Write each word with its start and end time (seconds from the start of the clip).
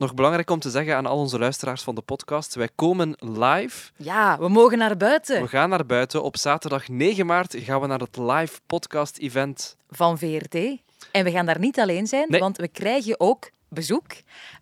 Nog 0.00 0.14
belangrijk 0.14 0.50
om 0.50 0.58
te 0.60 0.70
zeggen 0.70 0.96
aan 0.96 1.06
al 1.06 1.16
onze 1.18 1.38
luisteraars 1.38 1.82
van 1.82 1.94
de 1.94 2.00
podcast. 2.00 2.54
Wij 2.54 2.68
komen 2.74 3.14
live. 3.18 3.90
Ja, 3.96 4.38
we 4.38 4.48
mogen 4.48 4.78
naar 4.78 4.96
buiten 4.96 5.42
We 5.42 5.48
gaan 5.48 5.68
naar 5.68 5.86
buiten. 5.86 6.22
Op 6.22 6.36
zaterdag 6.36 6.88
9 6.88 7.26
maart 7.26 7.54
gaan 7.58 7.80
we 7.80 7.86
naar 7.86 7.98
het 8.00 8.16
live 8.16 8.60
podcast 8.66 9.18
event. 9.18 9.76
van 9.90 10.18
VRT. 10.18 10.54
En 11.12 11.24
we 11.24 11.30
gaan 11.30 11.46
daar 11.46 11.58
niet 11.58 11.80
alleen 11.80 12.06
zijn, 12.06 12.26
Nee. 12.28 12.40
want 12.40 12.56
we 12.56 12.68
krijgen 12.68 13.20
ook 13.20 13.50
bezoek 13.70 14.06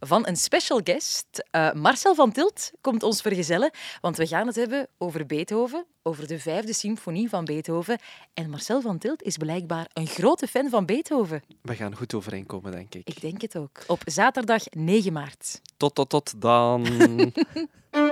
van 0.00 0.26
een 0.26 0.36
special 0.36 0.80
guest. 0.84 1.44
Eh, 1.50 1.72
Marcel 1.72 2.14
van 2.14 2.32
Tilt 2.32 2.70
komt 2.80 3.02
ons 3.02 3.20
vergezellen, 3.20 3.70
want 4.00 4.16
we 4.16 4.26
gaan 4.26 4.46
het 4.46 4.56
hebben 4.56 4.88
over 4.98 5.26
Beethoven, 5.26 5.86
over 6.02 6.26
de 6.26 6.38
vijfde 6.38 6.72
symfonie 6.72 7.28
van 7.28 7.44
Beethoven. 7.44 7.98
En 8.34 8.50
Marcel 8.50 8.80
van 8.80 8.98
Tilt 8.98 9.22
is 9.22 9.36
blijkbaar 9.36 9.90
een 9.92 10.06
grote 10.06 10.46
fan 10.46 10.68
van 10.70 10.86
Beethoven. 10.86 11.42
We 11.62 11.74
gaan 11.74 11.96
goed 11.96 12.14
overeenkomen, 12.14 12.72
denk 12.72 12.94
ik. 12.94 13.08
Ik 13.08 13.20
denk 13.20 13.40
het 13.40 13.56
ook. 13.56 13.84
Op 13.86 14.02
zaterdag 14.04 14.62
9 14.70 15.12
maart. 15.12 15.60
Tot, 15.76 15.94
tot, 15.94 16.08
tot 16.08 16.40
dan. 16.40 16.86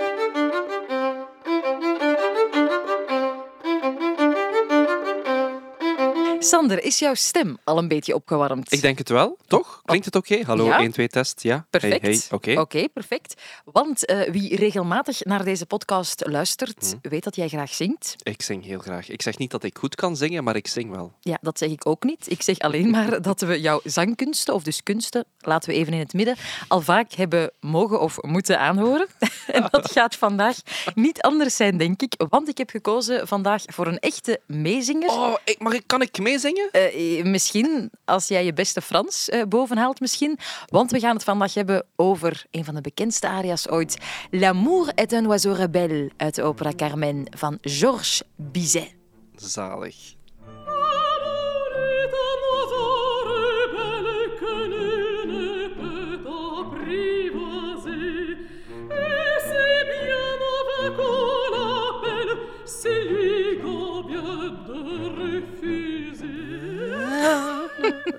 Sander, 6.47 6.83
is 6.85 6.99
jouw 6.99 7.15
stem 7.15 7.59
al 7.65 7.79
een 7.79 7.89
beetje 7.89 8.15
opgewarmd? 8.15 8.73
ik 8.73 8.81
denk 8.81 8.99
het 8.99 9.09
wel, 9.09 9.39
toch? 9.47 9.81
Klinkt 9.85 10.05
het 10.05 10.17
oké? 10.17 10.43
Hallo, 10.45 10.65
Ja. 10.67 10.79
1, 10.79 10.91
2, 10.93 11.09
test. 11.09 11.43
Ja. 11.43 11.67
Perfect. 11.71 12.03
Hey, 12.03 12.21
hey. 12.41 12.57
Oké. 12.59 12.89
perfect. 12.89 13.43
Want 13.65 14.05
eh, 14.05 14.31
wie 14.31 14.57
regelmatig 14.57 15.25
naar 15.25 15.45
deze 15.45 15.67
podcast 15.67 16.23
luistert, 16.27 16.97
Hm. 17.03 17.09
weet 17.09 17.25
dat 17.25 17.37
jij 17.37 17.49
graag 17.49 17.75
zingt. 17.75 18.15
Ik 18.23 18.43
zing 18.43 18.65
heel 18.65 18.79
graag. 18.79 19.09
Ik 19.09 19.23
zeg 19.23 19.39
niet 19.39 19.51
dat 19.51 19.63
ik 19.63 19.79
goed 19.79 19.95
kan 19.95 20.17
zingen, 20.17 20.45
maar 20.45 20.57
ik 20.57 20.67
zing 20.67 20.91
wel. 20.91 21.13
Ja, 21.21 21.39
dat 21.41 21.59
zeg 21.59 21.71
ik 21.71 21.87
ook 21.87 22.05
niet. 22.05 22.31
Ik 22.31 22.43
zeg 22.43 22.59
alleen 22.59 22.91
maar 22.91 23.23
dat 23.23 23.41
we 23.41 23.61
jouw 23.61 23.81
zangkunsten, 23.85 24.55
of 24.55 24.63
dus 24.63 24.83
kunsten, 24.83 25.25
laten 25.39 25.71
we 25.71 25.77
even 25.77 25.93
in 25.93 25.99
het 25.99 26.13
midden, 26.13 26.37
al 26.69 26.81
vaak 26.81 27.13
hebben 27.13 27.51
mogen 27.61 28.01
of 28.01 28.23
moeten 28.23 28.59
aanhoren. 28.59 29.07
En 29.47 29.69
dat 29.71 29.93
gaat 29.93 30.15
vandaag 30.17 30.57
niet 30.95 31.21
anders 31.21 31.57
zijn, 31.57 31.77
denk 31.77 32.03
ik. 32.03 32.15
Want 32.29 32.49
ik 32.49 32.59
heb 32.59 32.71
gekozen 32.71 33.29
vandaag 33.29 33.63
voor 33.67 33.87
een 33.87 33.99
echte 33.99 34.41
meezinger. 34.47 35.09
Oh, 35.11 35.35
ik, 35.45 35.59
mag 35.59 35.73
ik, 35.73 35.83
kan 35.87 36.03
ik 36.03 36.19
meezingen? 36.43 36.71
Eh, 36.71 37.19
eh, 37.19 37.25
misschien 37.25 37.91
als 38.05 38.29
jij 38.29 38.45
je 38.45 38.53
beste 38.53 38.81
Frans 38.81 39.29
eh, 39.29 39.43
bovenhaalt, 39.49 40.01
misschien. 40.01 40.39
Want 40.67 40.91
we 40.91 41.01
gaan 41.01 41.15
het 41.15 41.25
vandaag 41.25 41.55
hebben 41.55 41.87
over 41.97 42.45
een 42.51 42.65
van 42.65 42.75
de 42.75 42.81
bekendste 42.81 43.29
aria's 43.29 43.69
ooit. 43.69 43.99
L'amour 44.31 44.93
est 44.95 45.13
un 45.13 45.27
oiseau 45.27 45.57
rebelle 45.57 46.11
uit 46.17 46.35
de 46.35 46.43
opera 46.43 46.73
Carmen 46.77 47.27
van 47.37 47.59
Georges 47.61 48.23
Bizet. 48.37 48.95
Zalig. 49.37 50.16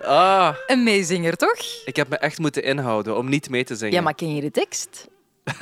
Ah, 0.07 0.55
Een 0.67 0.83
meezinger, 0.83 1.35
toch? 1.37 1.57
ik 1.85 1.95
heb 1.95 2.09
me 2.09 2.17
echt 2.17 2.37
moeten 2.39 2.63
inhouden 2.63 3.17
om 3.17 3.29
niet 3.29 3.49
mee 3.49 3.63
te 3.63 3.75
zingen. 3.75 3.93
Ja, 3.93 4.01
maar 4.01 4.15
ken 4.15 4.35
je 4.35 4.41
de 4.41 4.51
tekst? 4.51 5.07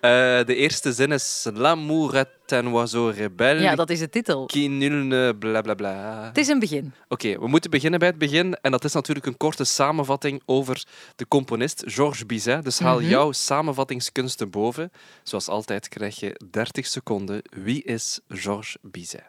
Eh, 0.00 0.44
de 0.44 0.54
eerste 0.54 0.92
zin 0.92 1.12
is 1.12 1.46
L'amour 1.54 2.14
est 2.16 2.52
un 2.52 2.72
oiseau 2.72 3.12
rebelle 3.12 3.60
Ja, 3.60 3.74
dat 3.74 3.90
is 3.90 3.98
de 3.98 4.08
titel. 4.08 4.46
qui 4.46 4.68
nul 4.68 5.04
ne 5.04 5.36
bla 5.38 5.60
bla 5.60 5.74
bla. 5.74 6.24
Het 6.24 6.38
is 6.38 6.48
een 6.48 6.58
begin. 6.58 6.92
Oké, 7.08 7.38
we 7.38 7.46
moeten 7.48 7.70
beginnen 7.70 7.98
bij 7.98 8.08
het 8.08 8.18
begin. 8.18 8.54
En 8.54 8.70
dat 8.70 8.84
is 8.84 8.92
natuurlijk 8.92 9.26
een 9.26 9.36
korte 9.36 9.64
samenvatting 9.64 10.42
over 10.46 10.84
de 11.16 11.28
componist 11.28 11.82
Georges 11.86 12.26
Bizet. 12.26 12.64
Dus 12.64 12.78
haal 12.78 12.98
Mhm. 13.00 13.08
jouw 13.08 13.32
samenvattingskunsten 13.32 14.50
boven. 14.50 14.92
Zoals 15.22 15.48
altijd 15.48 15.88
krijg 15.88 16.20
je 16.20 16.40
30 16.50 16.86
seconden. 16.86 17.42
Wie 17.50 17.82
is 17.82 18.20
Georges 18.28 18.76
Bizet? 18.82 19.24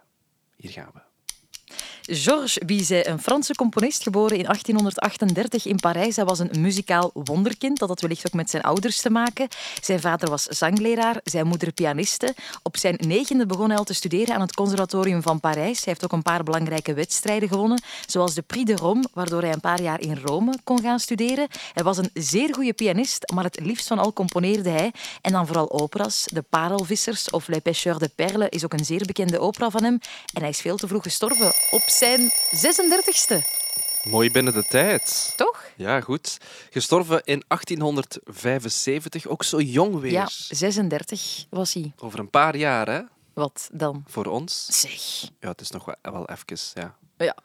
Hier 0.57 0.71
gaan 0.71 0.89
we. 0.93 0.99
Georges 2.01 2.57
Bizet, 2.65 3.07
een 3.07 3.21
Franse 3.21 3.55
componist, 3.55 4.03
geboren 4.03 4.37
in 4.37 4.43
1838 4.43 5.65
in 5.65 5.75
Parijs. 5.75 6.15
Hij 6.15 6.25
was 6.25 6.39
een 6.39 6.51
muzikaal 6.59 7.11
wonderkind. 7.13 7.79
Dat 7.79 7.89
had 7.89 8.01
wellicht 8.01 8.27
ook 8.27 8.33
met 8.33 8.49
zijn 8.49 8.63
ouders 8.63 9.01
te 9.01 9.09
maken. 9.09 9.47
Zijn 9.81 9.99
vader 9.99 10.29
was 10.29 10.43
zangleraar, 10.43 11.19
zijn 11.23 11.47
moeder 11.47 11.71
pianiste. 11.71 12.35
Op 12.63 12.77
zijn 12.77 12.95
negende 13.07 13.45
begon 13.45 13.69
hij 13.69 13.77
al 13.77 13.83
te 13.83 13.93
studeren 13.93 14.35
aan 14.35 14.41
het 14.41 14.55
Conservatorium 14.55 15.21
van 15.21 15.39
Parijs. 15.39 15.75
Hij 15.75 15.93
heeft 15.93 16.03
ook 16.03 16.11
een 16.11 16.21
paar 16.21 16.43
belangrijke 16.43 16.93
wedstrijden 16.93 17.49
gewonnen, 17.49 17.81
zoals 18.05 18.33
de 18.33 18.41
Prix 18.41 18.65
de 18.65 18.75
Rome, 18.75 19.03
waardoor 19.13 19.41
hij 19.41 19.53
een 19.53 19.59
paar 19.59 19.81
jaar 19.81 20.01
in 20.01 20.17
Rome 20.23 20.57
kon 20.63 20.81
gaan 20.81 20.99
studeren. 20.99 21.47
Hij 21.73 21.83
was 21.83 21.97
een 21.97 22.09
zeer 22.13 22.53
goede 22.53 22.73
pianist, 22.73 23.31
maar 23.33 23.43
het 23.43 23.59
liefst 23.59 23.87
van 23.87 23.99
al 23.99 24.13
componeerde 24.13 24.69
hij. 24.69 24.91
En 25.21 25.31
dan 25.31 25.47
vooral 25.47 25.71
operas. 25.71 26.25
De 26.25 26.41
Parelvissers 26.41 27.29
of 27.29 27.47
Les 27.47 27.59
Pêcheurs 27.59 27.97
de 27.97 28.11
Perles 28.15 28.49
is 28.49 28.63
ook 28.63 28.73
een 28.73 28.85
zeer 28.85 29.05
bekende 29.05 29.39
opera 29.39 29.69
van 29.69 29.83
hem. 29.83 29.99
En 30.33 30.41
hij 30.41 30.49
is 30.49 30.61
veel 30.61 30.77
te 30.77 30.87
vroeg 30.87 31.03
gestorven, 31.03 31.53
op 31.71 31.83
zijn 31.85 32.31
36e. 32.55 33.37
Mooi 34.03 34.31
binnen 34.31 34.53
de 34.53 34.63
tijd. 34.63 35.33
Toch? 35.35 35.63
Ja, 35.75 36.01
goed. 36.01 36.37
Gestorven 36.69 37.21
in 37.23 37.43
1875. 37.47 39.27
Ook 39.27 39.43
zo 39.43 39.61
jong 39.61 39.99
weer. 39.99 40.11
Ja, 40.11 40.27
36 40.47 41.45
was 41.49 41.73
hij. 41.73 41.93
Over 41.97 42.19
een 42.19 42.29
paar 42.29 42.55
jaar, 42.55 42.87
hè? 42.87 43.01
Wat 43.33 43.69
dan? 43.73 44.03
Voor 44.07 44.25
ons. 44.25 44.65
Zeg. 44.65 45.29
Ja, 45.39 45.49
het 45.49 45.61
is 45.61 45.69
nog 45.69 45.85
wel, 45.85 45.95
wel 46.01 46.29
even, 46.29 46.57
ja. 46.73 46.95
Ja. 47.17 47.35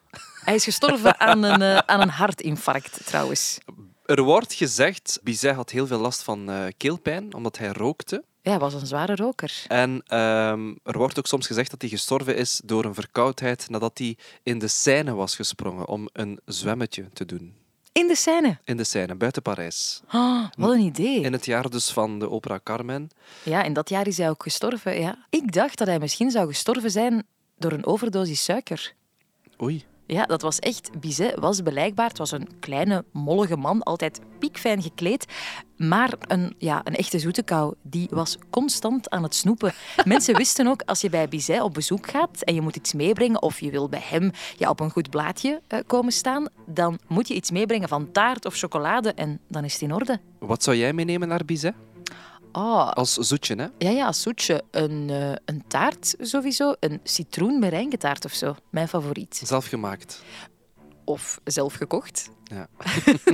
Hij 0.44 0.54
is 0.54 0.64
gestorven 0.64 1.20
aan 1.28 1.42
een, 1.42 1.62
eh, 1.62 1.76
aan 1.76 2.00
een 2.00 2.10
hartinfarct, 2.10 3.06
trouwens. 3.06 3.58
Er 4.04 4.22
wordt 4.22 4.52
gezegd, 4.52 5.20
Bizet 5.22 5.54
had 5.54 5.70
heel 5.70 5.86
veel 5.86 5.98
last 5.98 6.22
van 6.22 6.50
eh, 6.50 6.66
keelpijn, 6.76 7.34
omdat 7.34 7.58
hij 7.58 7.68
rookte. 7.68 8.24
Ja, 8.42 8.50
hij 8.50 8.58
was 8.58 8.74
een 8.74 8.86
zware 8.86 9.16
roker. 9.16 9.64
En 9.68 10.02
ehm, 10.06 10.74
er 10.82 10.98
wordt 10.98 11.18
ook 11.18 11.26
soms 11.26 11.46
gezegd 11.46 11.70
dat 11.70 11.80
hij 11.80 11.90
gestorven 11.90 12.36
is 12.36 12.60
door 12.64 12.84
een 12.84 12.94
verkoudheid 12.94 13.68
nadat 13.68 13.98
hij 13.98 14.16
in 14.42 14.58
de 14.58 14.68
Seine 14.68 15.14
was 15.14 15.36
gesprongen 15.36 15.88
om 15.88 16.08
een 16.12 16.40
zwemmetje 16.44 17.08
te 17.12 17.24
doen. 17.24 17.54
In 17.92 18.06
de 18.08 18.14
scène. 18.16 18.58
In 18.64 18.76
de 18.76 18.84
Seine, 18.84 19.14
buiten 19.14 19.42
Parijs. 19.42 20.00
Oh, 20.12 20.46
wat 20.56 20.70
een 20.70 20.80
idee. 20.80 21.20
In 21.20 21.32
het 21.32 21.44
jaar 21.44 21.70
dus 21.70 21.90
van 21.90 22.18
de 22.18 22.30
opera 22.30 22.60
Carmen. 22.62 23.10
Ja, 23.42 23.62
in 23.62 23.72
dat 23.72 23.88
jaar 23.88 24.06
is 24.06 24.16
hij 24.16 24.30
ook 24.30 24.42
gestorven. 24.42 25.00
Ja. 25.00 25.26
Ik 25.30 25.52
dacht 25.52 25.78
dat 25.78 25.86
hij 25.86 25.98
misschien 25.98 26.30
zou 26.30 26.48
gestorven 26.48 26.90
zijn 26.90 27.26
door 27.58 27.72
een 27.72 27.86
overdosis 27.86 28.44
suiker. 28.44 28.92
Oei. 29.62 29.84
Ja, 30.10 30.24
dat 30.26 30.42
was 30.42 30.58
echt... 30.58 31.00
Bizet 31.00 31.38
was 31.38 31.60
blijkbaar... 31.60 32.08
Het 32.08 32.18
was 32.18 32.30
een 32.30 32.48
kleine, 32.60 33.04
mollige 33.12 33.56
man, 33.56 33.82
altijd 33.82 34.20
piekfijn 34.38 34.82
gekleed. 34.82 35.24
Maar 35.76 36.12
een, 36.18 36.54
ja, 36.58 36.80
een 36.84 36.94
echte 36.94 37.18
zoete 37.18 37.42
kou. 37.42 37.74
Die 37.82 38.08
was 38.10 38.38
constant 38.50 39.10
aan 39.10 39.22
het 39.22 39.34
snoepen. 39.34 39.72
Mensen 40.04 40.36
wisten 40.44 40.66
ook, 40.66 40.82
als 40.82 41.00
je 41.00 41.10
bij 41.10 41.28
Bizet 41.28 41.60
op 41.60 41.74
bezoek 41.74 42.10
gaat 42.10 42.42
en 42.42 42.54
je 42.54 42.60
moet 42.60 42.76
iets 42.76 42.92
meebrengen, 42.92 43.42
of 43.42 43.60
je 43.60 43.70
wil 43.70 43.88
bij 43.88 44.02
hem 44.04 44.30
ja, 44.56 44.70
op 44.70 44.80
een 44.80 44.90
goed 44.90 45.10
blaadje 45.10 45.60
eh, 45.66 45.78
komen 45.86 46.12
staan, 46.12 46.48
dan 46.66 46.98
moet 47.08 47.28
je 47.28 47.34
iets 47.34 47.50
meebrengen 47.50 47.88
van 47.88 48.12
taart 48.12 48.46
of 48.46 48.56
chocolade 48.56 49.12
en 49.12 49.40
dan 49.48 49.64
is 49.64 49.72
het 49.72 49.82
in 49.82 49.94
orde. 49.94 50.20
Wat 50.38 50.62
zou 50.62 50.76
jij 50.76 50.92
meenemen 50.92 51.28
naar 51.28 51.44
Bizet? 51.44 51.74
Ah, 52.52 52.90
Als 52.90 53.14
zoetje, 53.14 53.54
hè? 53.56 53.66
ja, 53.78 53.90
ja, 53.90 54.06
als 54.06 54.22
zoetje. 54.22 54.62
Een, 54.70 55.10
eh, 55.10 55.32
een 55.44 55.64
taart 55.68 56.14
sowieso. 56.20 56.74
Een 56.80 57.00
citroen-merengue-taart 57.04 58.24
of 58.24 58.32
zo. 58.32 58.54
Mijn 58.70 58.88
favoriet. 58.88 59.40
Zelf 59.44 59.66
gemaakt. 59.66 60.22
Of 61.04 61.40
zelf 61.44 61.74
gekocht. 61.74 62.30
Ja. 62.44 62.68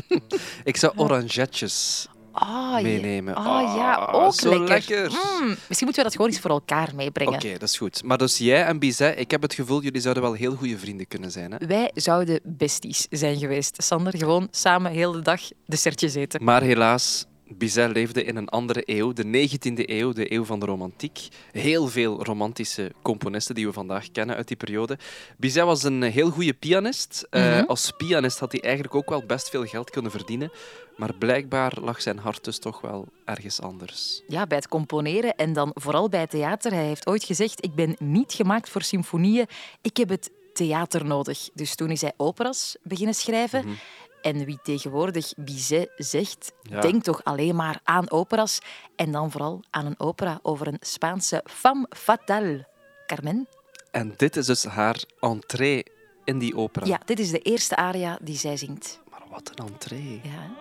Ik 0.64 0.76
zou 0.76 0.92
orangetjes 0.96 2.06
Ah, 2.32 2.82
meenemen. 2.82 3.34
Ah, 3.34 3.74
ja, 3.76 4.08
ook 4.12 4.34
zo 4.34 4.48
lekker. 4.48 4.68
lekker. 4.68 5.10
Mm, 5.40 5.48
misschien 5.48 5.66
moeten 5.68 5.96
we 5.96 6.02
dat 6.02 6.12
gewoon 6.12 6.26
eens 6.30 6.40
voor 6.40 6.50
elkaar 6.50 6.92
meebrengen. 6.94 7.34
Oké, 7.34 7.52
dat 7.52 7.62
is 7.68 7.76
goed. 7.76 8.02
Maar 8.04 8.18
dus 8.18 8.38
jij 8.38 8.64
en 8.64 8.78
Bizet, 8.78 9.18
ik 9.18 9.30
heb 9.30 9.42
het 9.42 9.54
gevoel, 9.54 9.82
jullie 9.82 10.00
zouden 10.00 10.22
wel 10.22 10.32
heel 10.32 10.54
goede 10.54 10.78
vrienden 10.78 11.08
kunnen 11.08 11.30
zijn. 11.30 11.52
Hè? 11.52 11.66
Wij 11.66 11.90
zouden 11.94 12.40
besties 12.44 13.06
zijn 13.10 13.38
geweest. 13.38 13.82
Sander, 13.82 14.16
gewoon 14.16 14.48
samen 14.50 14.92
heel 14.92 15.12
de 15.12 15.22
dag 15.22 15.40
dessertjes 15.66 16.14
eten. 16.14 16.44
Maar 16.44 16.62
helaas, 16.62 17.26
Bizet 17.48 17.90
leefde 17.92 18.24
in 18.24 18.36
een 18.36 18.48
andere 18.48 18.82
eeuw, 18.84 19.12
de 19.12 19.24
19e 19.24 19.90
eeuw, 19.90 20.12
de 20.12 20.32
eeuw 20.32 20.44
van 20.44 20.60
de 20.60 20.66
romantiek. 20.66 21.28
Heel 21.52 21.88
veel 21.88 22.24
romantische 22.24 22.92
componisten 23.02 23.54
die 23.54 23.66
we 23.66 23.72
vandaag 23.72 24.10
kennen 24.12 24.36
uit 24.36 24.48
die 24.48 24.56
periode. 24.56 24.98
Bizet 25.36 25.64
was 25.64 25.82
een 25.82 26.02
heel 26.02 26.30
goede 26.30 26.54
pianist. 26.54 27.26
Eh, 27.30 27.42
Mhm. 27.42 27.64
als 27.66 27.92
pianist 27.96 28.38
had 28.38 28.52
hij 28.52 28.60
eigenlijk 28.60 28.94
ook 28.94 29.08
wel 29.08 29.26
best 29.26 29.50
veel 29.50 29.64
geld 29.64 29.90
kunnen 29.90 30.10
verdienen. 30.10 30.50
Maar 30.96 31.14
blijkbaar 31.14 31.72
lag 31.80 32.02
zijn 32.02 32.18
hart 32.18 32.44
dus 32.44 32.58
toch 32.58 32.80
wel 32.80 33.06
ergens 33.24 33.60
anders. 33.60 34.22
Ja, 34.28 34.46
bij 34.46 34.56
het 34.56 34.68
componeren 34.68 35.34
en 35.36 35.52
dan 35.52 35.70
vooral 35.74 36.08
bij 36.08 36.20
het 36.20 36.30
theater. 36.30 36.72
Hij 36.72 36.86
heeft 36.86 37.06
ooit 37.06 37.24
gezegd, 37.24 37.64
ik 37.64 37.74
ben 37.74 37.96
niet 37.98 38.32
gemaakt 38.32 38.68
voor 38.68 38.82
symfonieën. 38.82 39.46
Ik 39.82 39.96
heb 39.96 40.08
het 40.08 40.30
theater 40.52 41.04
nodig. 41.04 41.48
Dus 41.54 41.74
toen 41.74 41.90
is 41.90 42.00
hij 42.00 42.12
operas 42.16 42.76
beginnen 42.82 43.14
schrijven. 43.14 43.64
Mhm. 43.64 43.74
En 44.26 44.44
wie 44.44 44.58
tegenwoordig 44.62 45.32
Bizet 45.36 45.90
zegt, 45.96 46.52
Ja. 46.62 46.80
denkt 46.80 47.04
toch 47.04 47.24
alleen 47.24 47.56
maar 47.56 47.80
aan 47.84 48.10
operas. 48.10 48.58
En 48.96 49.12
dan 49.12 49.30
vooral 49.30 49.62
aan 49.70 49.86
een 49.86 50.00
opera 50.00 50.38
over 50.42 50.66
een 50.66 50.78
Spaanse 50.80 51.44
femme 51.50 51.86
fatale. 51.96 52.66
Carmen? 53.06 53.48
En 53.90 54.14
dit 54.16 54.36
is 54.36 54.46
dus 54.46 54.64
haar 54.64 55.04
entree 55.20 55.84
in 56.24 56.38
die 56.38 56.56
opera. 56.56 56.86
Ja, 56.86 57.00
dit 57.04 57.18
is 57.18 57.30
de 57.30 57.38
eerste 57.38 57.76
aria 57.76 58.18
die 58.22 58.36
zij 58.36 58.56
zingt. 58.56 59.00
Maar 59.10 59.22
wat 59.30 59.50
een 59.54 59.66
entree. 59.66 60.20
Ja. 60.24 60.54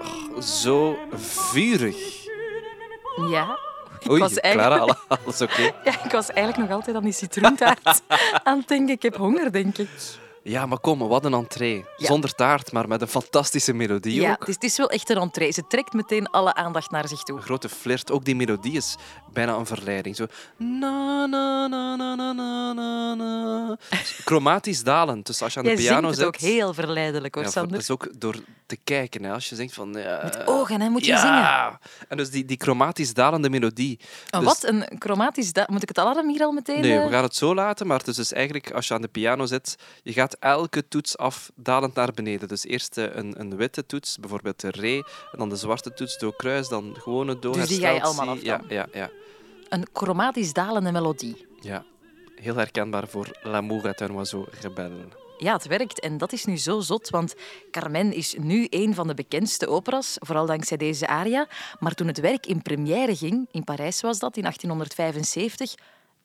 Oh, 0.00 0.40
zo 0.40 0.96
vurig. 1.14 2.26
Ja. 3.30 3.58
Ik 4.00 4.10
Oei, 4.10 4.20
was 4.20 4.34
eigenlijk... 4.34 4.98
Alles 5.24 5.40
oké? 5.40 5.62
Ja, 5.62 6.04
ik 6.04 6.10
was 6.10 6.30
eigenlijk 6.30 6.68
nog 6.68 6.78
altijd 6.78 6.96
aan 6.96 7.02
die 7.02 7.12
citroentaart 7.12 8.02
aan 8.44 8.58
het 8.58 8.68
denken. 8.68 8.94
Ik 8.94 9.02
heb 9.02 9.16
honger, 9.16 9.52
denk 9.52 9.78
ik. 9.78 9.88
Ja, 10.42 10.66
maar 10.66 10.78
kom, 10.78 10.98
wat 10.98 11.24
een 11.24 11.34
entree. 11.34 11.84
Ja. 11.96 12.06
Zonder 12.06 12.34
taart, 12.34 12.72
maar 12.72 12.88
met 12.88 13.00
een 13.00 13.08
fantastische 13.08 13.72
melodie 13.72 14.20
Ja, 14.20 14.30
ook. 14.30 14.38
het 14.38 14.48
is, 14.48 14.54
het 14.54 14.64
is 14.64 14.76
wel 14.76 14.90
echt 14.90 15.10
een 15.10 15.16
entree. 15.16 15.50
Ze 15.52 15.62
trekt 15.68 15.92
meteen 15.92 16.26
alle 16.26 16.54
aandacht 16.54 16.90
naar 16.90 17.08
zich 17.08 17.22
toe. 17.22 17.36
Een 17.36 17.42
grote 17.42 17.68
flirt. 17.68 18.10
Ook 18.10 18.24
die 18.24 18.36
melodie 18.36 18.72
is 18.76 18.96
bijna 19.32 19.54
een 19.54 19.66
verleiding. 19.66 20.16
Zo... 20.16 20.26
Na, 20.56 21.26
na, 21.26 21.66
na, 21.66 21.96
na, 21.96 22.14
na, 22.14 22.32
na, 22.32 22.72
na, 22.72 23.14
na. 23.14 23.76
Chromatisch 24.24 24.82
dalend. 24.82 25.26
Dus 25.26 25.42
als 25.42 25.52
je 25.52 25.58
aan 25.58 25.64
de 25.64 25.70
Jij 25.70 25.78
piano 25.80 26.12
zingt 26.12 26.20
het 26.20 26.40
zit... 26.40 26.50
ook 26.50 26.56
heel 26.56 26.74
verleidelijk, 26.74 27.34
hoor, 27.34 27.44
Ja, 27.44 27.50
Sander. 27.50 27.72
dat 27.72 27.80
is 27.80 27.90
ook 27.90 28.08
door 28.20 28.36
te 28.66 28.76
kijken. 28.84 29.22
Hè. 29.24 29.32
Als 29.32 29.48
je 29.48 29.54
denkt 29.56 29.74
van... 29.74 29.92
Ja, 29.92 30.20
Met 30.22 30.46
ogen, 30.46 30.80
hè, 30.80 30.88
moet 30.88 31.04
je 31.04 31.10
ja. 31.12 31.20
zingen. 31.20 31.78
En 32.08 32.16
dus 32.16 32.30
die, 32.30 32.44
die 32.44 32.56
chromatisch 32.60 33.14
dalende 33.14 33.50
melodie. 33.50 34.00
Oh, 34.30 34.40
Dus- 34.40 34.48
Wat 34.48 34.64
een 34.70 34.84
chromatisch... 34.98 35.50
Moet 35.66 35.82
ik 35.82 35.88
het 35.88 35.98
alarm 35.98 36.28
hier 36.28 36.42
al 36.42 36.52
meteen... 36.52 36.80
Nee, 36.80 36.98
eh, 36.98 37.04
we 37.04 37.10
gaan 37.10 37.22
het 37.22 37.34
zo 37.36 37.54
laten, 37.54 37.86
maar 37.86 37.98
het 37.98 38.08
is 38.08 38.16
dus 38.16 38.32
eigenlijk 38.32 38.72
als 38.72 38.88
je 38.88 38.94
aan 38.94 39.00
de 39.02 39.08
piano 39.08 39.46
zit, 39.46 39.76
je 40.02 40.12
gaat 40.12 40.36
elke 40.38 40.88
toets 40.88 41.16
af 41.16 41.50
dalend 41.54 41.94
naar 41.94 42.12
beneden. 42.12 42.48
Dus 42.48 42.64
eerst 42.64 42.98
eh, 42.98 43.14
een, 43.14 43.40
een 43.40 43.56
witte 43.56 43.86
toets, 43.86 44.16
bijvoorbeeld 44.18 44.60
de 44.60 44.70
re, 44.70 44.96
en 45.32 45.38
dan 45.38 45.48
de 45.48 45.56
zwarte 45.56 45.94
toets, 45.94 46.18
do 46.18 46.30
kruis, 46.30 46.68
dan 46.68 46.94
gewone 46.98 47.38
do, 47.38 47.52
Dus 47.52 47.68
die 47.68 47.80
ga 47.80 47.90
je 47.90 48.02
allemaal 48.02 48.28
af 48.28 48.42
Ja, 48.42 48.60
ja, 48.68 48.86
ja, 48.92 49.10
Een 49.68 49.86
chromatisch 49.92 50.52
dalende 50.52 50.92
melodie. 50.92 51.46
ja. 51.60 51.84
Heel 52.34 52.54
herkenbaar 52.56 53.08
voor 53.08 53.38
L'amour 53.42 53.86
est 53.86 54.00
un 54.00 54.10
oiseau 54.14 54.46
rebelle. 54.60 55.08
Ja, 55.38 55.52
het 55.52 55.66
werkt. 55.66 56.00
En 56.00 56.18
dat 56.18 56.32
is 56.32 56.44
nu 56.44 56.56
zo 56.56 56.80
zot, 56.80 57.10
want 57.10 57.34
Carmen 57.70 58.12
is 58.12 58.34
nu 58.38 58.66
een 58.70 58.94
van 58.94 59.06
de 59.06 59.14
bekendste 59.14 59.68
operas, 59.68 60.16
vooral 60.18 60.46
dankzij 60.46 60.76
deze 60.76 61.06
aria. 61.06 61.46
Maar 61.78 61.94
toen 61.94 62.06
het 62.06 62.20
werk 62.20 62.46
in 62.46 62.62
première 62.62 63.16
ging, 63.16 63.48
in 63.50 63.64
Parijs 63.64 64.00
was 64.00 64.18
dat, 64.18 64.36
in 64.36 64.42
1875, 64.42 65.74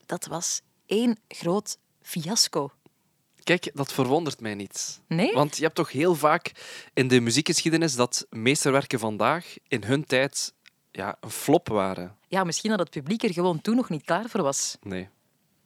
dat 0.06 0.26
was 0.26 0.62
één 0.86 1.18
groot 1.28 1.78
fiasco. 2.02 2.72
Kijk, 3.44 3.72
dat 3.74 3.94
verwondert 3.94 4.40
mij 4.40 4.56
niet. 4.56 5.02
Nee? 5.08 5.34
Want 5.34 5.58
je 5.58 5.64
hebt 5.64 5.76
toch 5.76 5.92
heel 5.92 6.16
vaak 6.16 6.52
in 6.94 7.08
de 7.08 7.20
muziekgeschiedenis 7.20 7.96
dat 7.96 8.26
meesterwerken 8.30 9.00
vandaag 9.00 9.56
in 9.68 9.84
hun 9.84 10.06
tijd 10.06 10.54
ja, 10.92 11.18
een 11.20 11.30
flop 11.30 11.68
waren. 11.68 12.18
Ja, 12.28 12.44
misschien 12.44 12.70
dat 12.70 12.80
het 12.80 12.90
publiek 12.90 13.24
er 13.24 13.34
gewoon 13.34 13.62
toen 13.62 13.76
nog 13.76 13.90
niet 13.90 14.04
klaar 14.04 14.30
voor 14.30 14.42
was. 14.42 14.78
Nee. 14.82 15.10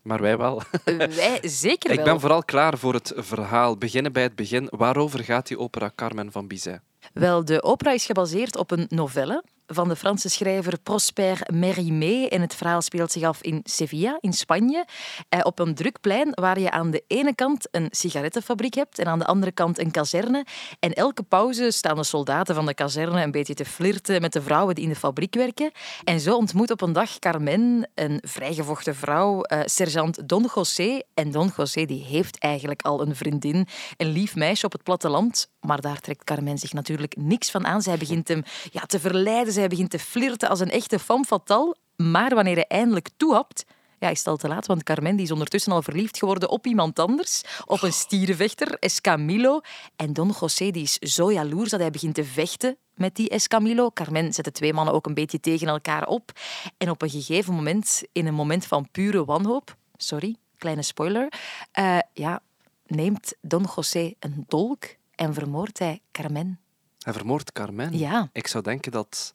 Maar 0.02 0.22
wij 0.22 0.38
wel. 0.38 0.62
Wij 0.84 1.40
zeker 1.64 1.90
wel. 1.90 1.98
Ik 1.98 2.04
ben 2.04 2.20
vooral 2.20 2.44
klaar 2.44 2.78
voor 2.78 2.94
het 2.94 3.14
verhaal. 3.16 3.78
Beginnen 3.78 4.14
bij 4.14 4.24
het 4.24 4.36
begin. 4.36 4.68
Waarover 4.72 5.24
gaat 5.24 5.48
die 5.48 5.60
opera 5.60 5.92
Carmen 5.96 6.32
van 6.32 6.48
Bizet? 6.48 6.82
Wel, 7.14 7.46
de 7.46 7.64
opera 7.64 7.92
is 7.92 8.06
gebaseerd 8.06 8.58
op 8.58 8.72
een 8.72 8.86
novelle 8.90 9.44
van 9.68 9.88
de 9.88 9.96
Franse 9.96 10.30
schrijver 10.30 10.80
Prosper 10.80 11.40
Mérimée. 11.54 12.30
En 12.30 12.42
het 12.42 12.56
verhaal 12.56 12.82
speelt 12.82 13.12
zich 13.12 13.24
af 13.24 13.42
in 13.42 13.60
Sevilla, 13.64 14.18
in 14.20 14.34
Spanje. 14.34 14.86
Eh, 15.30 15.40
op 15.44 15.60
een 15.60 15.76
druk 15.76 16.02
plein 16.02 16.30
waar 16.34 16.60
je 16.60 16.72
aan 16.72 16.92
de 16.92 17.04
ene 17.08 17.36
kant 17.36 17.68
een 17.72 17.88
sigarettenfabriek 17.90 18.74
hebt 18.74 19.00
en 19.00 19.06
aan 19.06 19.20
de 19.20 19.26
andere 19.26 19.52
kant 19.52 19.80
een 19.80 19.92
kazerne. 19.92 20.46
En 20.80 20.94
elke 20.94 21.24
pauze 21.24 21.72
staan 21.72 21.96
de 21.96 22.04
soldaten 22.04 22.56
van 22.56 22.66
de 22.66 22.74
kazerne 22.74 23.24
een 23.24 23.32
beetje 23.32 23.54
te 23.54 23.66
flirten 23.66 24.22
met 24.22 24.34
de 24.34 24.42
vrouwen 24.42 24.76
die 24.76 24.84
in 24.84 24.90
de 24.90 24.96
fabriek 24.96 25.36
werken. 25.36 25.72
En 26.04 26.20
zo 26.20 26.36
ontmoet 26.36 26.72
op 26.72 26.82
een 26.82 26.94
dag 26.94 27.20
Carmen, 27.20 27.90
een 27.96 28.22
vrijgevochten 28.26 28.96
vrouw, 28.96 29.42
eh, 29.42 29.60
sergeant 29.66 30.30
Don 30.30 30.50
José. 30.56 31.02
En 31.14 31.32
Don 31.32 31.52
José 31.58 31.86
die 31.86 32.04
heeft 32.04 32.40
eigenlijk 32.40 32.82
al 32.82 33.02
een 33.02 33.16
vriendin, 33.16 33.68
een 33.98 34.08
lief 34.08 34.36
meisje 34.36 34.66
op 34.66 34.72
het 34.72 34.84
platteland. 34.84 35.50
Maar 35.68 35.82
daar 35.82 36.00
trekt 36.00 36.24
Carmen 36.24 36.58
zich 36.58 36.74
natuurlijk 36.74 37.16
niks 37.18 37.52
van 37.52 37.66
aan. 37.66 37.82
Zij 37.82 37.98
begint 37.98 38.28
hem 38.28 38.44
ja, 38.72 38.82
te 38.82 39.00
verleiden, 39.00 39.54
zij 39.54 39.68
begint 39.68 39.90
te 39.90 40.00
flirten 40.00 40.50
als 40.50 40.60
een 40.60 40.70
echte 40.70 41.00
femme 41.00 41.26
fatale. 41.26 41.76
Maar 41.96 42.36
wanneer 42.36 42.56
hij 42.56 42.68
eindelijk 42.68 43.10
toehapt, 43.18 43.66
ja, 44.00 44.10
is 44.10 44.18
het 44.18 44.28
al 44.28 44.38
te 44.38 44.48
laat, 44.48 44.66
want 44.66 44.84
Carmen 44.84 45.16
die 45.16 45.26
is 45.26 45.32
ondertussen 45.32 45.72
al 45.72 45.82
verliefd 45.82 46.18
geworden 46.18 46.50
op 46.50 46.66
iemand 46.66 47.00
anders, 47.00 47.42
op 47.66 47.82
een 47.82 47.94
stierenvechter, 47.94 48.78
Escamillo. 48.80 49.62
En 49.96 50.14
Don 50.14 50.36
José 50.40 50.72
die 50.72 50.84
is 50.84 50.94
zo 50.94 51.32
jaloers 51.32 51.70
dat 51.70 51.80
hij 51.80 51.92
begint 51.92 52.16
te 52.16 52.24
vechten 52.24 52.78
met 52.96 53.16
die 53.16 53.30
Escamillo. 53.30 53.92
Carmen 53.92 54.34
zet 54.34 54.46
de 54.46 54.52
twee 54.52 54.74
mannen 54.74 54.94
ook 54.94 55.06
een 55.06 55.14
beetje 55.14 55.40
tegen 55.40 55.68
elkaar 55.68 56.08
op. 56.08 56.32
En 56.78 56.90
op 56.90 57.02
een 57.02 57.10
gegeven 57.10 57.54
moment, 57.54 58.04
in 58.12 58.28
een 58.28 58.34
moment 58.34 58.66
van 58.66 58.92
pure 58.92 59.26
wanhoop, 59.26 59.76
sorry, 59.98 60.36
kleine 60.58 60.82
spoiler, 60.82 61.34
eh, 61.72 62.00
ja, 62.14 62.42
neemt 62.86 63.34
Don 63.42 63.66
José 63.76 64.14
een 64.20 64.44
dolk 64.48 64.86
en 65.18 65.34
vermoordt 65.34 65.80
hij 65.80 66.02
Carmen. 66.12 66.60
Hij 67.00 67.14
vermoordt 67.14 67.52
Carmen. 67.52 67.98
Ja. 67.98 68.30
Ik 68.34 68.48
zou 68.48 68.64
denken 68.64 68.92
dat 68.92 69.34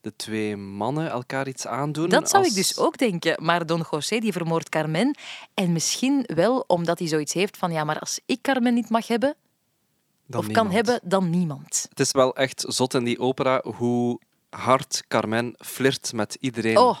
de 0.00 0.16
twee 0.16 0.56
mannen 0.56 1.10
elkaar 1.10 1.48
iets 1.48 1.66
aandoen. 1.66 2.08
Dat 2.08 2.30
zou 2.30 2.42
als- 2.42 2.52
ik 2.52 2.58
dus 2.58 2.78
ook 2.78 2.98
denken. 2.98 3.44
Maar 3.44 3.66
Don 3.66 3.84
José 3.90 4.18
die 4.18 4.32
vermoordt 4.32 4.68
Carmen. 4.68 5.18
En 5.54 5.72
misschien 5.72 6.22
wel 6.34 6.64
omdat 6.66 6.98
hij 6.98 7.08
zoiets 7.08 7.32
heeft 7.32 7.56
van... 7.56 7.72
Ja, 7.72 7.84
maar 7.84 7.98
als 7.98 8.20
ik 8.26 8.42
Carmen 8.42 8.74
niet 8.74 8.88
mag 8.88 9.06
hebben, 9.06 9.34
dan 10.26 10.40
of 10.40 10.46
kan 10.46 10.66
niemand. 10.68 10.86
hebben, 10.86 11.08
dan 11.08 11.30
niemand. 11.30 11.86
Het 11.88 12.00
is 12.00 12.12
wel 12.12 12.36
echt 12.36 12.64
zot 12.68 12.94
in 12.94 13.04
die 13.04 13.18
opera 13.18 13.62
hoe 13.76 14.20
hard 14.50 15.04
Carmen 15.08 15.54
flirt 15.58 16.12
met 16.12 16.36
iedereen. 16.40 16.78
Oh, 16.78 16.98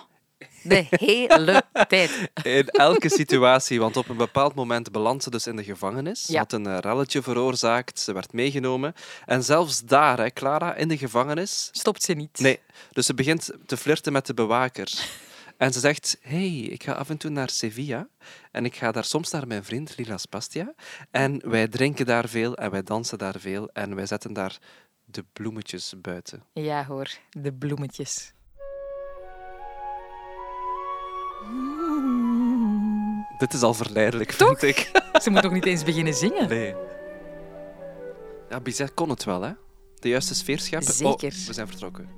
de 0.62 0.86
hele 0.90 1.62
tijd. 1.88 2.30
In 2.42 2.68
elke 2.68 3.08
situatie, 3.08 3.80
want 3.80 3.96
op 3.96 4.08
een 4.08 4.16
bepaald 4.16 4.54
moment 4.54 4.92
belandt 4.92 5.22
ze 5.22 5.30
dus 5.30 5.46
in 5.46 5.56
de 5.56 5.64
gevangenis. 5.64 6.22
Ze 6.22 6.32
Ja. 6.32 6.38
had 6.38 6.52
een 6.52 6.66
eh, 6.66 6.78
relletje 6.78 7.22
veroorzaakt, 7.22 8.00
ze 8.00 8.12
werd 8.12 8.32
meegenomen. 8.32 8.94
En 9.26 9.42
zelfs 9.44 9.80
daar, 9.80 10.18
hè, 10.18 10.30
Clara, 10.30 10.74
in 10.74 10.88
de 10.88 10.98
gevangenis... 10.98 11.68
Stopt 11.72 12.02
ze 12.02 12.12
niet. 12.12 12.38
Nee, 12.38 12.60
dus 12.92 13.06
ze 13.06 13.14
begint 13.14 13.50
te 13.66 13.76
flirten 13.76 14.12
met 14.12 14.26
de 14.26 14.34
bewaker. 14.34 14.92
En 15.56 15.72
ze 15.72 15.80
zegt, 15.80 16.16
hey, 16.20 16.48
ik 16.56 16.82
ga 16.82 16.92
af 16.92 17.10
en 17.10 17.16
toe 17.16 17.30
naar 17.30 17.50
Sevilla 17.50 18.08
en 18.50 18.64
ik 18.64 18.74
ga 18.76 18.92
daar 18.92 19.04
soms 19.04 19.30
naar 19.30 19.46
mijn 19.46 19.64
vriend 19.64 19.96
Lila 19.96 20.16
Spastia. 20.18 20.74
En 21.10 21.50
wij 21.50 21.68
drinken 21.68 22.06
daar 22.06 22.28
veel 22.28 22.56
en 22.56 22.70
wij 22.70 22.82
dansen 22.82 23.18
daar 23.18 23.34
veel 23.38 23.70
en 23.72 23.94
wij 23.94 24.06
zetten 24.06 24.32
daar 24.32 24.58
de 25.04 25.24
bloemetjes 25.32 25.94
buiten. 26.00 26.42
Ja 26.52 26.84
hoor, 26.84 27.08
de 27.30 27.52
bloemetjes. 27.52 28.32
Dit 33.38 33.52
is 33.52 33.62
al 33.62 33.74
verleidelijk, 33.74 34.32
Toch? 34.32 34.58
vind 34.58 34.76
ik. 34.76 34.90
Ze 35.22 35.30
moet 35.30 35.42
toch 35.42 35.52
niet 35.52 35.66
eens 35.66 35.84
beginnen 35.84 36.14
zingen? 36.14 36.48
Nee. 36.48 36.74
Ja, 38.50 38.60
Bizet 38.60 38.94
kon 38.94 39.08
het 39.08 39.24
wel, 39.24 39.42
hè? 39.42 39.52
De 39.94 40.08
juiste 40.08 40.34
sfeer 40.34 40.58
scheppen. 40.58 40.92
Zeker. 40.94 41.28
Oh, 41.28 41.46
we 41.46 41.52
zijn 41.52 41.68
vertrokken. 41.68 42.08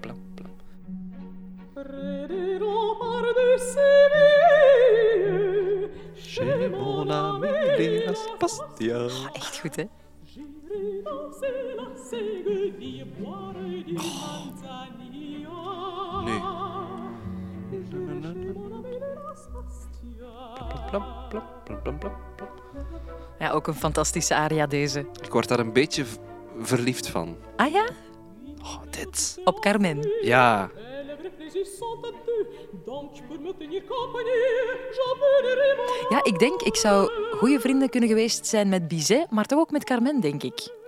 Plam, 0.00 0.34
plam. 0.34 0.50
Spastia. 8.14 9.08
Echt 9.32 9.58
goed, 9.60 9.76
hè? 9.76 9.84
j'irai 13.92 15.31
Ja, 23.38 23.50
ook 23.50 23.66
een 23.66 23.74
fantastische 23.74 24.34
aria 24.34 24.66
deze. 24.66 25.06
Ik 25.22 25.32
word 25.32 25.48
daar 25.48 25.58
een 25.58 25.72
beetje 25.72 26.04
verliefd 26.60 27.08
van. 27.08 27.36
Ah 27.56 27.72
ja? 27.72 27.88
Oh, 28.62 28.82
dit. 28.90 29.40
Op 29.44 29.60
Carmen. 29.60 30.08
Ja. 30.20 30.70
Ja, 36.08 36.24
ik 36.24 36.38
denk, 36.38 36.62
ik 36.62 36.76
zou 36.76 37.10
goede 37.36 37.60
vrienden 37.60 37.88
kunnen 37.88 38.08
geweest 38.08 38.46
zijn 38.46 38.68
met 38.68 38.88
Bizet, 38.88 39.30
maar 39.30 39.44
toch 39.44 39.58
ook 39.58 39.70
met 39.70 39.84
Carmen, 39.84 40.20
denk 40.20 40.42
ik. 40.42 40.81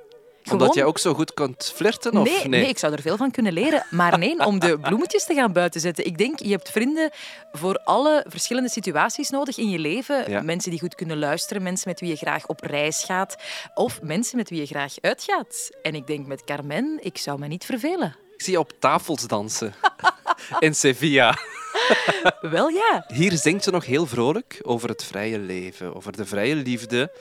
Omdat 0.50 0.74
jij 0.74 0.84
ook 0.84 0.98
zo 0.98 1.14
goed 1.14 1.34
kunt 1.34 1.72
flirten, 1.74 2.16
of 2.16 2.24
nee, 2.24 2.48
nee? 2.48 2.68
ik 2.68 2.78
zou 2.78 2.92
er 2.92 3.00
veel 3.00 3.16
van 3.16 3.30
kunnen 3.30 3.52
leren. 3.52 3.86
Maar 3.90 4.18
nee, 4.24 4.46
om 4.46 4.58
de 4.58 4.78
bloemetjes 4.78 5.24
te 5.24 5.34
gaan 5.34 5.52
buiten 5.52 5.80
zetten. 5.80 6.06
Ik 6.06 6.18
denk, 6.18 6.38
je 6.38 6.50
hebt 6.50 6.70
vrienden 6.70 7.10
voor 7.52 7.78
alle 7.84 8.24
verschillende 8.28 8.68
situaties 8.70 9.30
nodig 9.30 9.58
in 9.58 9.70
je 9.70 9.78
leven. 9.78 10.30
Ja. 10.30 10.42
Mensen 10.42 10.70
die 10.70 10.80
goed 10.80 10.94
kunnen 10.94 11.18
luisteren, 11.18 11.62
mensen 11.62 11.88
met 11.88 12.00
wie 12.00 12.08
je 12.08 12.16
graag 12.16 12.46
op 12.46 12.60
reis 12.60 13.04
gaat. 13.04 13.36
Of 13.74 14.02
mensen 14.02 14.36
met 14.36 14.50
wie 14.50 14.60
je 14.60 14.66
graag 14.66 14.94
uitgaat. 15.00 15.70
En 15.82 15.94
ik 15.94 16.06
denk 16.06 16.26
met 16.26 16.44
Carmen, 16.44 16.98
ik 17.00 17.18
zou 17.18 17.38
me 17.38 17.46
niet 17.46 17.64
vervelen. 17.64 18.16
Ik 18.34 18.42
zie 18.42 18.52
je 18.52 18.58
op 18.58 18.72
tafels 18.78 19.26
dansen. 19.26 19.74
In 20.58 20.74
Sevilla. 20.74 21.38
Wel 22.56 22.68
ja. 22.68 23.04
Hier 23.06 23.32
zingt 23.32 23.64
ze 23.64 23.70
nog 23.70 23.86
heel 23.86 24.06
vrolijk 24.06 24.60
over 24.62 24.88
het 24.88 25.04
vrije 25.04 25.38
leven, 25.38 25.94
over 25.94 26.12
de 26.16 26.24
vrije 26.24 26.54
liefde. 26.54 27.12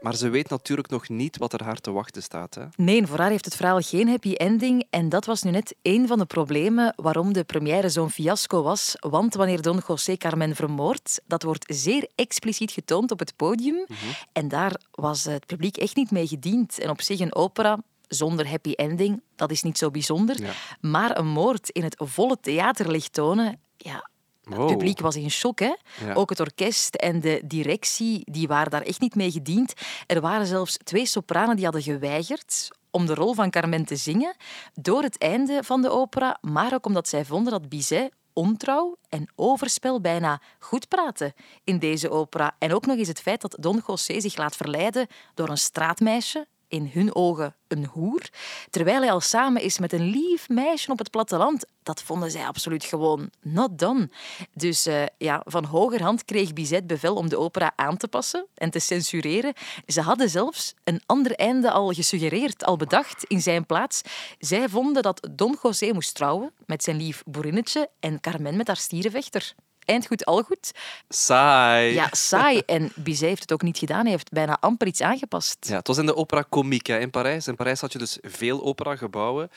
Maar 0.00 0.14
ze 0.14 0.28
weet 0.28 0.48
natuurlijk 0.48 0.90
nog 0.90 1.08
niet 1.08 1.38
wat 1.38 1.52
er 1.52 1.64
haar 1.64 1.80
te 1.80 1.90
wachten 1.90 2.22
staat. 2.22 2.54
Hè? 2.54 2.64
Nee, 2.76 3.06
voor 3.06 3.18
haar 3.18 3.30
heeft 3.30 3.44
het 3.44 3.56
verhaal 3.56 3.80
geen 3.80 4.08
happy 4.08 4.32
ending. 4.32 4.86
En 4.90 5.08
dat 5.08 5.24
was 5.24 5.42
nu 5.42 5.50
net 5.50 5.74
een 5.82 6.06
van 6.06 6.18
de 6.18 6.24
problemen 6.24 6.92
waarom 6.96 7.32
de 7.32 7.44
première 7.44 7.88
zo'n 7.88 8.10
fiasco 8.10 8.62
was. 8.62 8.96
Want 9.00 9.34
wanneer 9.34 9.62
Don 9.62 9.82
José 9.86 10.16
Carmen 10.16 10.54
vermoordt, 10.54 11.20
dat 11.26 11.42
wordt 11.42 11.64
zeer 11.74 12.08
expliciet 12.14 12.70
getoond 12.70 13.10
op 13.10 13.18
het 13.18 13.36
podium. 13.36 13.86
En 14.32 14.48
daar 14.48 14.80
was 14.90 15.24
het 15.24 15.46
publiek 15.46 15.76
echt 15.76 15.96
niet 15.96 16.10
mee 16.10 16.26
gediend. 16.26 16.78
En 16.78 16.90
op 16.90 17.02
zich 17.02 17.20
een 17.20 17.34
opera, 17.34 17.78
zonder 18.08 18.48
happy 18.48 18.72
ending, 18.72 19.22
dat 19.36 19.50
is 19.50 19.62
niet 19.62 19.78
zo 19.78 19.90
bijzonder. 19.90 20.42
Ja. 20.42 20.52
Maar 20.80 21.18
een 21.18 21.28
moord 21.28 21.68
in 21.68 21.82
het 21.82 22.02
volle 22.04 22.38
theaterlicht 22.40 23.12
tonen, 23.12 23.60
ja, 23.78 24.08
het 24.48 24.66
publiek 24.66 25.00
was 25.00 25.16
in 25.16 25.30
shock. 25.30 25.58
Hè? 25.58 25.74
Ja. 26.04 26.14
Ook 26.14 26.30
het 26.30 26.40
orkest 26.40 26.94
en 26.94 27.20
de 27.20 27.42
directie 27.44 28.22
die 28.24 28.48
waren 28.48 28.70
daar 28.70 28.82
echt 28.82 29.00
niet 29.00 29.14
mee 29.14 29.30
gediend. 29.30 29.72
Er 30.06 30.20
waren 30.20 30.46
zelfs 30.46 30.76
twee 30.84 31.06
sopranen 31.06 31.56
die 31.56 31.64
hadden 31.64 31.82
geweigerd 31.82 32.68
om 32.90 33.06
de 33.06 33.14
rol 33.14 33.34
van 33.34 33.50
Carmen 33.50 33.84
te 33.84 33.96
zingen 33.96 34.36
door 34.74 35.02
het 35.02 35.18
einde 35.18 35.62
van 35.62 35.82
de 35.82 35.90
opera, 35.90 36.38
maar 36.40 36.74
ook 36.74 36.86
omdat 36.86 37.08
zij 37.08 37.24
vonden 37.24 37.52
dat 37.52 37.68
Bizet 37.68 38.12
ontrouw 38.32 38.96
en 39.08 39.28
overspel 39.34 40.00
bijna 40.00 40.40
goed 40.58 40.88
praten 40.88 41.32
in 41.64 41.78
deze 41.78 42.10
opera. 42.10 42.56
En 42.58 42.74
ook 42.74 42.86
nog 42.86 42.96
eens 42.96 43.08
het 43.08 43.20
feit 43.20 43.40
dat 43.40 43.56
Don 43.60 43.82
José 43.86 44.20
zich 44.20 44.36
laat 44.36 44.56
verleiden 44.56 45.06
door 45.34 45.48
een 45.48 45.58
straatmeisje, 45.58 46.46
in 46.68 46.90
hun 46.92 47.14
ogen 47.14 47.54
een 47.68 47.86
hoer, 47.86 48.28
terwijl 48.70 49.00
hij 49.00 49.12
al 49.12 49.20
samen 49.20 49.62
is 49.62 49.78
met 49.78 49.92
een 49.92 50.04
lief 50.04 50.48
meisje 50.48 50.90
op 50.90 50.98
het 50.98 51.10
platteland. 51.10 51.64
Dat 51.82 52.02
vonden 52.02 52.30
zij 52.30 52.46
absoluut 52.46 52.84
gewoon 52.84 53.30
not 53.40 53.78
done. 53.78 54.10
Dus 54.54 54.86
eh, 54.86 55.02
ja, 55.18 55.42
van 55.44 55.64
hogerhand 55.64 56.24
kreeg 56.24 56.52
Bizet 56.52 56.86
bevel 56.86 57.14
om 57.14 57.28
de 57.28 57.38
opera 57.38 57.72
aan 57.76 57.96
te 57.96 58.08
passen 58.08 58.46
en 58.54 58.70
te 58.70 58.78
censureren. 58.78 59.52
Ze 59.86 60.00
hadden 60.00 60.30
zelfs 60.30 60.74
een 60.84 61.02
ander 61.06 61.32
einde 61.34 61.70
al 61.70 61.92
gesuggereerd, 61.92 62.64
al 62.64 62.76
bedacht 62.76 63.24
in 63.24 63.40
zijn 63.40 63.66
plaats. 63.66 64.02
Zij 64.38 64.68
vonden 64.68 65.02
dat 65.02 65.28
Don 65.30 65.58
José 65.62 65.92
moest 65.92 66.14
trouwen 66.14 66.52
met 66.66 66.82
zijn 66.82 66.96
lief 66.96 67.22
boerinnetje 67.26 67.90
en 68.00 68.20
Carmen 68.20 68.56
met 68.56 68.66
haar 68.66 68.76
stierenvechter. 68.76 69.54
Eind 69.88 70.06
goed, 70.06 70.24
al 70.24 70.42
goed. 70.42 70.72
Saai. 71.08 71.92
Ja, 71.94 72.08
saai. 72.10 72.62
En 72.66 72.92
Bizet 72.96 73.28
heeft 73.28 73.40
het 73.42 73.52
ook 73.52 73.62
niet 73.62 73.78
gedaan. 73.78 74.00
Hij 74.00 74.10
heeft 74.10 74.30
bijna 74.30 74.56
amper 74.60 74.86
iets 74.86 75.00
aangepast. 75.00 75.56
Ja, 75.60 75.76
het 75.76 75.86
was 75.86 75.98
in 75.98 76.06
de 76.06 76.16
opera 76.16 76.44
comique 76.48 76.92
hè, 76.92 76.98
in 77.00 77.10
Parijs. 77.10 77.46
In 77.46 77.56
Parijs 77.56 77.80
had 77.80 77.92
je 77.92 77.98
dus 77.98 78.18
veel 78.22 78.62
operagebouwen. 78.64 79.50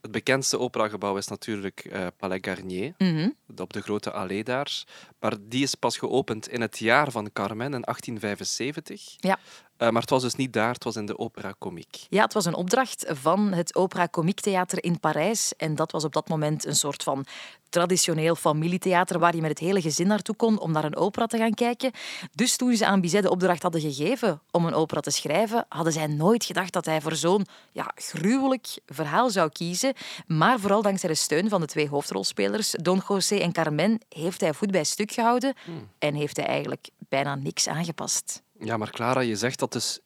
Het 0.00 0.10
bekendste 0.10 0.58
operagebouw 0.58 1.16
is 1.16 1.26
natuurlijk 1.26 1.80
eh, 1.84 2.06
Palais 2.16 2.38
Garnier, 2.42 2.94
Mhm. 2.98 3.28
op 3.56 3.72
de 3.72 3.80
grote 3.82 4.10
allee 4.12 4.44
daar. 4.44 4.84
Maar 5.20 5.34
die 5.40 5.62
is 5.62 5.74
pas 5.74 5.96
geopend 5.98 6.48
in 6.48 6.60
het 6.60 6.78
jaar 6.78 7.10
van 7.10 7.32
Carmen, 7.32 7.74
in 7.74 7.82
1875. 7.82 9.14
Ja. 9.16 9.38
Eh, 9.82 9.90
maar 9.90 10.00
het 10.00 10.10
was 10.10 10.22
dus 10.22 10.34
niet 10.34 10.52
daar, 10.52 10.72
het 10.72 10.84
was 10.84 10.96
in 10.96 11.06
de 11.06 11.18
opera 11.18 11.54
comique. 11.58 12.00
Ja, 12.08 12.22
het 12.22 12.32
was 12.32 12.44
een 12.44 12.54
opdracht 12.54 13.04
van 13.08 13.52
het 13.52 13.74
Opera 13.74 14.08
Comique 14.08 14.42
Theater 14.42 14.84
in 14.84 15.00
Parijs. 15.00 15.52
En 15.56 15.74
dat 15.74 15.92
was 15.92 16.04
op 16.04 16.12
dat 16.12 16.28
moment 16.28 16.66
een 16.66 16.74
soort 16.74 17.02
van 17.02 17.26
traditioneel 17.68 18.34
familietheater 18.34 19.18
waar 19.18 19.34
je 19.34 19.40
met 19.40 19.50
het 19.50 19.58
hele 19.58 19.80
gezin 19.80 20.06
naartoe 20.06 20.36
kon 20.36 20.58
om 20.58 20.72
naar 20.72 20.84
een 20.84 20.96
opera 20.96 21.26
te 21.26 21.36
gaan 21.36 21.54
kijken. 21.54 21.90
Dus 22.34 22.56
toen 22.56 22.76
ze 22.76 22.86
aan 22.86 23.00
Bizet 23.00 23.22
de 23.22 23.30
opdracht 23.30 23.62
hadden 23.62 23.80
gegeven 23.80 24.40
om 24.50 24.66
een 24.66 24.74
opera 24.74 25.00
te 25.00 25.10
schrijven, 25.10 25.66
hadden 25.68 25.92
zij 25.92 26.06
nooit 26.06 26.44
gedacht 26.44 26.72
dat 26.72 26.84
hij 26.84 27.00
voor 27.00 27.14
zo'n 27.14 27.46
ja, 27.72 27.92
gruwelijk 27.94 28.78
verhaal 28.86 29.30
zou 29.30 29.48
kiezen. 29.48 29.92
Maar 30.26 30.60
vooral 30.60 30.82
dankzij 30.82 31.08
de 31.08 31.14
steun 31.14 31.48
van 31.48 31.60
de 31.60 31.66
twee 31.66 31.88
hoofdrolspelers, 31.88 32.70
Don 32.70 33.02
José 33.08 33.36
en 33.36 33.52
Carmen, 33.52 34.00
heeft 34.08 34.40
hij 34.40 34.54
voet 34.54 34.70
bij 34.70 34.84
stuk 34.84 35.12
gehouden 35.12 35.54
en 35.98 36.14
heeft 36.14 36.36
hij 36.36 36.46
eigenlijk 36.46 36.88
bijna 37.08 37.34
niks 37.34 37.68
aangepast. 37.68 38.42
Ja, 38.64 38.76
maar 38.76 38.90
Clara, 38.90 39.20
je 39.20 39.36
zegt 39.36 39.58
dat 39.58 39.72
dus 39.72 40.00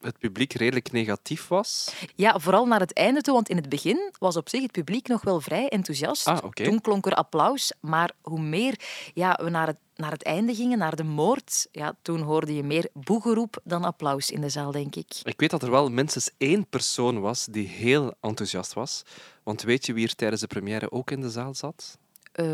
het 0.00 0.18
publiek 0.18 0.52
redelijk 0.52 0.92
negatief 0.92 1.48
was. 1.48 1.94
Ja, 2.14 2.38
vooral 2.38 2.66
naar 2.66 2.80
het 2.80 2.92
einde 2.92 3.20
toe, 3.20 3.34
want 3.34 3.48
in 3.48 3.56
het 3.56 3.68
begin 3.68 4.12
was 4.18 4.36
op 4.36 4.48
zich 4.48 4.62
het 4.62 4.72
publiek 4.72 5.08
nog 5.08 5.22
wel 5.22 5.40
vrij 5.40 5.68
enthousiast. 5.68 6.26
Ah. 6.26 6.48
Toen 6.50 6.80
klonk 6.80 7.06
er 7.06 7.14
applaus, 7.14 7.72
maar 7.80 8.12
hoe 8.22 8.40
meer 8.40 8.80
ja, 9.14 9.38
we 9.42 9.50
naar 9.50 9.66
het, 9.66 9.76
naar 9.94 10.10
het 10.10 10.22
einde 10.22 10.54
gingen, 10.54 10.78
naar 10.78 10.96
de 10.96 11.04
moord, 11.04 11.68
ja, 11.72 11.96
toen 12.02 12.20
hoorde 12.20 12.54
je 12.54 12.62
meer 12.62 12.88
boegeroep 12.92 13.60
dan 13.64 13.84
applaus 13.84 14.30
in 14.30 14.40
de 14.40 14.48
zaal, 14.48 14.70
denk 14.70 14.94
ik. 14.94 15.20
Ik 15.22 15.40
weet 15.40 15.50
dat 15.50 15.62
er 15.62 15.70
wel 15.70 15.90
minstens 15.90 16.30
één 16.38 16.68
persoon 16.68 17.20
was 17.20 17.44
die 17.44 17.68
heel 17.68 18.14
enthousiast 18.20 18.72
was. 18.72 19.02
Want 19.42 19.62
weet 19.62 19.86
je 19.86 19.92
wie 19.92 20.06
er 20.06 20.14
tijdens 20.14 20.40
de 20.40 20.46
première 20.46 20.92
ook 20.92 21.10
in 21.10 21.20
de 21.20 21.30
zaal 21.30 21.54
zat? 21.54 21.98
Eh, 22.32 22.44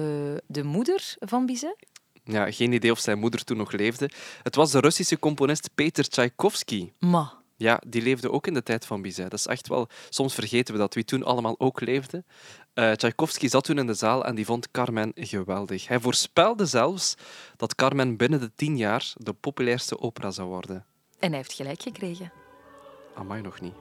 de 0.47 0.63
moeder 0.63 1.15
van 1.19 1.47
Bizet? 1.47 1.87
Ja, 2.25 2.51
geen 2.51 2.73
idee 2.73 2.91
of 2.91 2.99
zijn 2.99 3.19
moeder 3.19 3.45
toen 3.45 3.57
nog 3.57 3.73
leefde. 3.73 4.11
Het 4.43 4.55
was 4.55 4.71
de 4.71 4.81
Russische 4.81 5.19
componist 5.19 5.71
Peter 5.75 6.09
Tchaikovsky. 6.09 6.93
Ma. 6.99 7.41
Ja, 7.57 7.81
die 7.87 8.03
leefde 8.03 8.31
ook 8.31 8.47
in 8.47 8.55
de 8.55 8.63
tijd 8.63 8.87
van 8.87 9.03
Bizet. 9.03 9.31
Dat 9.31 9.39
is 9.39 9.47
echt 9.47 9.69
wel... 9.69 9.89
Soms 10.09 10.35
vergeten 10.35 10.75
we 10.75 10.81
dat, 10.81 10.95
wie 10.95 11.05
toen 11.05 11.25
allemaal 11.25 11.55
ook 11.59 11.81
leefde. 11.81 12.25
Eh 12.75 12.93
Tchaikovsky 12.93 13.49
zat 13.49 13.65
toen 13.65 13.79
in 13.79 13.87
de 13.87 13.95
zaal 13.95 14.25
en 14.25 14.35
die 14.35 14.45
vond 14.45 14.71
Carmen 14.71 15.13
geweldig. 15.15 15.89
Hij 15.89 16.01
voorspelde 16.01 16.67
zelfs 16.67 17.15
dat 17.57 17.75
Carmen 17.75 18.17
binnen 18.17 18.41
de 18.41 18.51
tien 18.55 18.77
jaar 18.77 19.13
de 19.15 19.33
populairste 19.33 20.01
opera 20.01 20.31
zou 20.31 20.49
worden. 20.49 20.85
En 21.19 21.29
hij 21.29 21.37
heeft 21.37 21.53
gelijk 21.53 21.83
gekregen. 21.83 22.33
Amai, 23.15 23.43
nog 23.43 23.61
niet. 23.61 23.75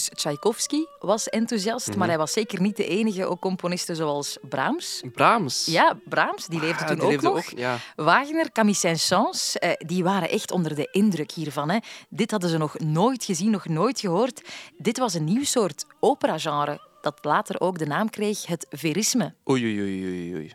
Dus 0.00 0.08
Tchaikovsky 0.18 0.84
was 0.98 1.28
enthousiast, 1.28 1.88
Mhm. 1.88 1.98
maar 1.98 2.08
hij 2.08 2.18
was 2.18 2.32
zeker 2.32 2.60
niet 2.60 2.76
de 2.76 2.86
enige. 2.86 3.26
Ook 3.26 3.40
componisten 3.40 3.96
zoals 3.96 4.38
Brahms. 4.48 5.02
Brahms. 5.12 5.66
Ja, 5.66 5.98
Brahms, 6.08 6.46
die 6.46 6.60
leefde 6.60 6.82
Ah, 6.82 6.86
toen 6.86 6.96
die 6.96 7.04
ook 7.04 7.10
leefde 7.10 7.26
nog. 7.28 7.36
ook, 7.36 7.58
ja. 7.58 7.76
Wagner, 7.96 8.52
Camille 8.52 8.76
Saint-Saëns, 8.76 9.58
eh, 9.58 9.70
die 9.78 10.02
waren 10.04 10.28
echt 10.30 10.50
onder 10.50 10.74
de 10.74 10.88
indruk 10.92 11.32
hiervan. 11.32 11.70
Hè. 11.70 11.78
Dit 12.08 12.30
hadden 12.30 12.50
ze 12.50 12.56
nog 12.58 12.78
nooit 12.78 13.24
gezien, 13.24 13.50
nog 13.50 13.66
nooit 13.66 14.00
gehoord. 14.00 14.40
Dit 14.78 14.98
was 14.98 15.14
een 15.14 15.24
nieuw 15.24 15.44
soort 15.44 15.84
opera-genre 16.00 16.80
dat 17.00 17.18
later 17.22 17.60
ook 17.60 17.78
de 17.78 17.86
naam 17.86 18.10
kreeg 18.10 18.46
het 18.46 18.66
verisme. 18.70 19.34
Oei, 19.50 19.64
oei, 19.64 19.80
oei, 19.80 20.04
oei, 20.06 20.34
oei. 20.34 20.52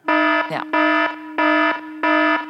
Ja. 0.49 0.65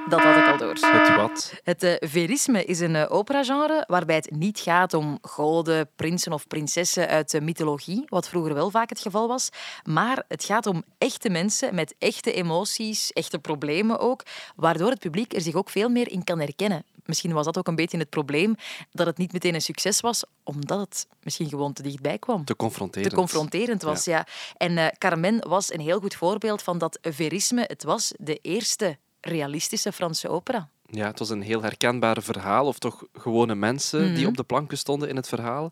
Dat 0.10 0.22
had 0.22 0.36
ik 0.38 0.48
al 0.52 0.58
door. 0.58 0.74
Het 0.80 1.16
wat? 1.16 1.54
Het 1.64 1.84
eh, 1.84 2.10
verisme 2.10 2.64
is 2.66 2.80
een 2.80 2.96
eh, 2.96 3.12
operagenre 3.12 3.84
waarbij 3.88 4.16
het 4.16 4.32
niet 4.32 4.60
gaat 4.60 4.94
om 4.94 5.18
goden, 5.22 5.90
prinsen 5.96 6.34
of 6.34 6.48
prinsessen 6.48 7.08
uit 7.08 7.32
de 7.32 7.42
mythologie, 7.42 8.04
wat 8.08 8.30
vroeger 8.30 8.54
wel 8.54 8.70
vaak 8.70 8.90
het 8.90 9.00
geval 9.00 9.28
was, 9.28 9.50
maar 9.84 10.24
het 10.28 10.44
gaat 10.44 10.66
om 10.66 10.84
echte 10.98 11.30
mensen 11.30 11.76
met 11.76 11.96
echte 12.00 12.34
emoties, 12.34 13.14
echte 13.14 13.40
problemen 13.40 14.00
ook, 14.00 14.24
waardoor 14.56 14.90
het 14.90 15.00
publiek 15.00 15.34
er 15.34 15.42
zich 15.42 15.56
ook 15.56 15.70
veel 15.70 15.90
meer 15.90 16.12
in 16.12 16.24
kan 16.24 16.40
herkennen. 16.40 16.84
Misschien 17.06 17.34
was 17.34 17.46
dat 17.46 17.58
ook 17.58 17.68
een 17.68 17.76
beetje 17.76 17.98
het 17.98 18.10
probleem, 18.10 18.56
dat 18.92 19.06
het 19.08 19.18
niet 19.18 19.32
meteen 19.34 19.54
een 19.54 19.62
succes 19.62 20.00
was, 20.00 20.24
omdat 20.44 20.80
het 20.80 21.08
misschien 21.24 21.50
gewoon 21.50 21.74
te 21.74 21.82
dichtbij 21.82 22.18
kwam 22.18 22.46
Te 22.46 22.56
confronterend. 22.56 23.10
te 23.10 23.16
confronterend 23.16 23.82
was. 23.82 24.04
Ja. 24.06 24.28
En 24.58 24.78
eh, 24.78 24.88
Carmen 24.98 25.48
was 25.48 25.74
een 25.74 25.80
heel 25.80 26.00
goed 26.00 26.16
voorbeeld 26.16 26.62
van 26.62 26.78
dat 26.78 27.00
verisme. 27.02 27.64
Het 27.68 27.84
was 27.84 28.14
de 28.18 28.36
eerste 28.42 28.98
realistische 29.25 29.91
Franse 29.91 30.29
opera. 30.29 30.70
Ja, 30.86 31.08
het 31.08 31.20
was 31.20 31.29
een 31.29 31.41
heel 31.41 31.62
herkenbaar 31.62 32.22
verhaal, 32.22 32.65
of 32.65 32.79
toch 32.79 33.03
gewone 33.13 33.55
mensen 33.55 34.15
die 34.15 34.27
op 34.27 34.38
de 34.38 34.44
planken 34.44 34.77
stonden 34.77 35.10
in 35.10 35.15
het 35.15 35.27
verhaal. 35.27 35.72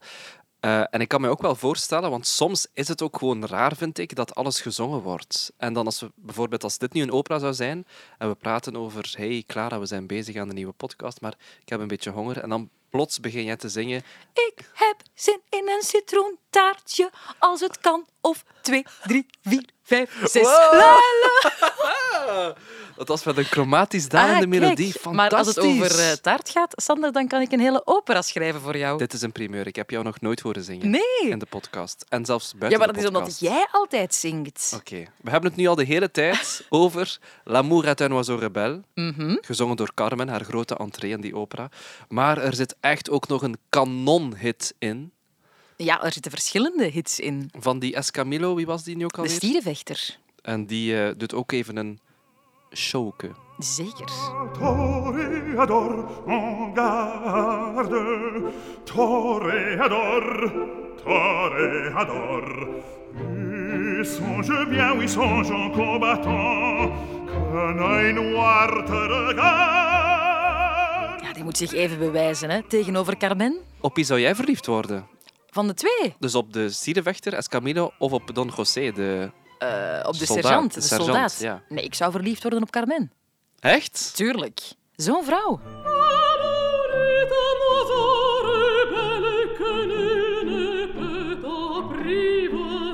Eh, 0.60 0.84
en 0.90 1.02
ik 1.02 1.08
kan 1.08 1.22
me 1.22 1.28
ook 1.28 1.42
wel 1.42 1.56
voorstellen, 1.56 2.10
want 2.10 2.28
soms 2.28 2.68
is 2.74 2.88
het 2.88 3.02
ook 3.02 3.18
gewoon 3.18 3.46
raar, 3.46 3.76
vind 3.76 3.98
ik, 3.98 4.16
dat 4.16 4.36
alles 4.36 4.62
gezongen 4.62 5.02
wordt. 5.02 5.54
En 5.58 5.74
dan 5.74 5.86
als 5.86 6.00
we 6.00 6.12
bijvoorbeeld 6.16 6.64
als 6.64 6.78
dit 6.78 6.94
nu 6.94 7.02
een 7.02 7.12
opera 7.12 7.40
zou 7.40 7.54
zijn 7.54 7.86
en 8.18 8.30
we 8.30 8.36
praten 8.36 8.76
over 8.76 9.14
hey 9.18 9.44
Clara, 9.48 9.80
we 9.80 9.86
zijn 9.86 10.08
bezig 10.08 10.36
aan 10.36 10.48
de 10.48 10.54
nieuwe 10.54 10.72
podcast, 10.72 11.22
maar 11.22 11.34
ik 11.62 11.70
heb 11.70 11.80
een 11.80 11.88
beetje 11.88 12.10
honger. 12.10 12.38
En 12.38 12.50
dan 12.50 12.70
plots 12.90 13.20
begin 13.20 13.44
jij 13.44 13.56
te 13.56 13.70
zingen. 13.70 14.04
Ik 14.34 14.72
heb 14.74 14.96
zin 15.14 15.40
in 15.50 15.70
een 15.70 15.82
citroentaartje, 15.82 17.12
als 17.40 17.60
het 17.60 17.80
kan. 17.80 18.06
Of 18.22 18.46
twee, 18.62 18.86
drie, 19.04 19.26
vier, 19.42 19.66
vijf, 19.84 20.18
zes. 20.24 20.42
Wow. 20.44 20.74
La, 20.74 20.98
Dat 22.96 23.08
was 23.08 23.24
met 23.24 23.38
een 23.38 23.44
chromatisch 23.44 24.08
dalende 24.10 24.44
Ah, 24.44 24.48
melodie. 24.48 24.94
Maar 25.12 25.30
als 25.30 25.48
het 25.48 25.56
Fantastisch. 25.60 25.92
over 25.92 26.10
eh, 26.10 26.12
taart 26.18 26.50
gaat, 26.50 26.74
Sander, 26.76 27.12
dan 27.12 27.28
kan 27.28 27.42
ik 27.42 27.52
een 27.52 27.60
hele 27.60 27.82
opera 27.86 28.22
schrijven 28.22 28.62
voor 28.62 28.78
jou. 28.78 28.98
Dit 28.98 29.14
is 29.14 29.22
een 29.22 29.32
primeur. 29.32 29.68
Ik 29.68 29.76
heb 29.76 29.90
jou 29.90 30.04
nog 30.04 30.22
nooit 30.22 30.40
horen 30.40 30.64
zingen 30.64 30.90
Nee. 30.90 31.30
in 31.30 31.40
de 31.40 31.46
podcast. 31.46 32.06
En 32.10 32.26
zelfs 32.26 32.52
buiten 32.52 32.70
Ja, 32.70 32.78
maar 32.78 32.94
dat 32.94 33.04
is 33.04 33.10
omdat 33.10 33.40
jij 33.40 33.68
altijd 33.72 34.14
zingt. 34.16 34.74
Oké, 34.76 35.04
we 35.22 35.30
hebben 35.30 35.50
het 35.50 35.60
nu 35.60 35.68
al 35.68 35.76
de 35.76 35.84
hele 35.84 36.12
tijd 36.12 36.66
over 36.70 37.18
L'amour 37.44 37.88
est 37.88 38.00
un 38.02 38.14
oiseau 38.14 38.40
rebelle, 38.40 38.82
Mhm. 38.96 39.36
gezongen 39.42 39.76
door 39.76 39.94
Carmen, 39.94 40.30
haar 40.30 40.44
grote 40.44 40.78
entree 40.78 41.12
in 41.12 41.22
die 41.22 41.36
opera. 41.36 41.70
Maar 42.08 42.38
er 42.38 42.54
zit 42.56 42.76
echt 42.80 43.10
ook 43.10 43.28
nog 43.28 43.42
een 43.42 43.58
kanonhit 43.70 44.74
in. 44.80 45.12
Ja, 45.84 46.04
er 46.04 46.12
zitten 46.14 46.32
verschillende 46.32 46.86
hits 46.86 47.20
in. 47.20 47.50
Van 47.60 47.80
die 47.80 47.96
Escamillo, 47.96 48.56
wie 48.56 48.66
was 48.66 48.84
die 48.84 48.96
nu 48.98 49.04
ook 49.04 49.12
De 49.14 49.18
alweer? 49.18 49.36
stierenvechter. 49.36 50.18
En 50.42 50.66
die 50.66 51.02
eh, 51.04 51.14
doet 51.18 51.34
ook 51.34 51.52
even 51.52 51.76
een 51.78 52.00
Showke. 52.76 53.30
Zeker. 53.58 54.06
Toreador, 54.60 56.10
garde. 56.76 58.52
Toreador, 58.84 60.52
toreador. 61.04 62.68
Songe 64.06 64.66
bien, 64.70 64.98
oui, 64.98 65.08
songe 65.08 65.54
en 65.54 65.72
combattant, 65.72 66.92
qu'un 67.28 67.78
œil 67.80 68.14
noir 68.14 68.84
te 68.86 69.08
regarde. 69.08 71.24
Ja, 71.26 71.34
die 71.34 71.44
moet 71.44 71.58
zich 71.58 71.74
even 71.74 72.00
bewijzen 72.00 72.50
hè, 72.50 72.62
tegenover 72.68 73.18
Carmen. 73.18 73.58
Op 73.80 73.96
wie 73.96 74.06
zou 74.06 74.20
jij 74.20 74.36
verliefd 74.36 74.66
worden? 74.66 75.08
Van 75.54 75.68
de 75.68 75.74
twee. 75.74 76.16
Dus 76.20 76.36
op 76.36 76.54
de 76.54 76.70
sierenvechter 76.70 77.34
Escamillo 77.34 77.92
of 78.00 78.12
op 78.12 78.36
Don 78.36 78.52
José? 78.56 78.92
De... 78.92 79.32
Eh, 79.60 80.00
op 80.08 80.18
de 80.18 80.26
Soldaat, 80.26 80.44
sergeant, 80.44 80.74
de 80.74 80.80
de, 80.80 80.86
sergeant, 80.86 81.12
soldaat. 81.32 81.40
ja. 81.40 81.62
Nee, 81.70 81.84
ik 81.84 81.94
zou 81.94 82.12
verliefd 82.12 82.42
worden 82.42 82.62
op 82.62 82.72
Carmen. 82.72 83.12
Echt? 83.60 84.12
Tuurlijk. 84.16 84.60
Zo'n 84.96 85.24
vrouw. 85.24 85.60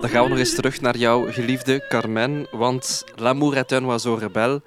Dan 0.02 0.10
gaan 0.10 0.24
we 0.24 0.30
nog 0.30 0.38
eens 0.38 0.56
terug 0.56 0.82
naar 0.82 0.98
jouw 0.98 1.32
geliefde 1.32 1.86
Carmen, 1.88 2.48
want 2.52 3.04
L'amour 3.16 3.58
est 3.58 3.72
un 3.72 3.86
oiseau 3.86 4.20
rebelle. 4.20 4.62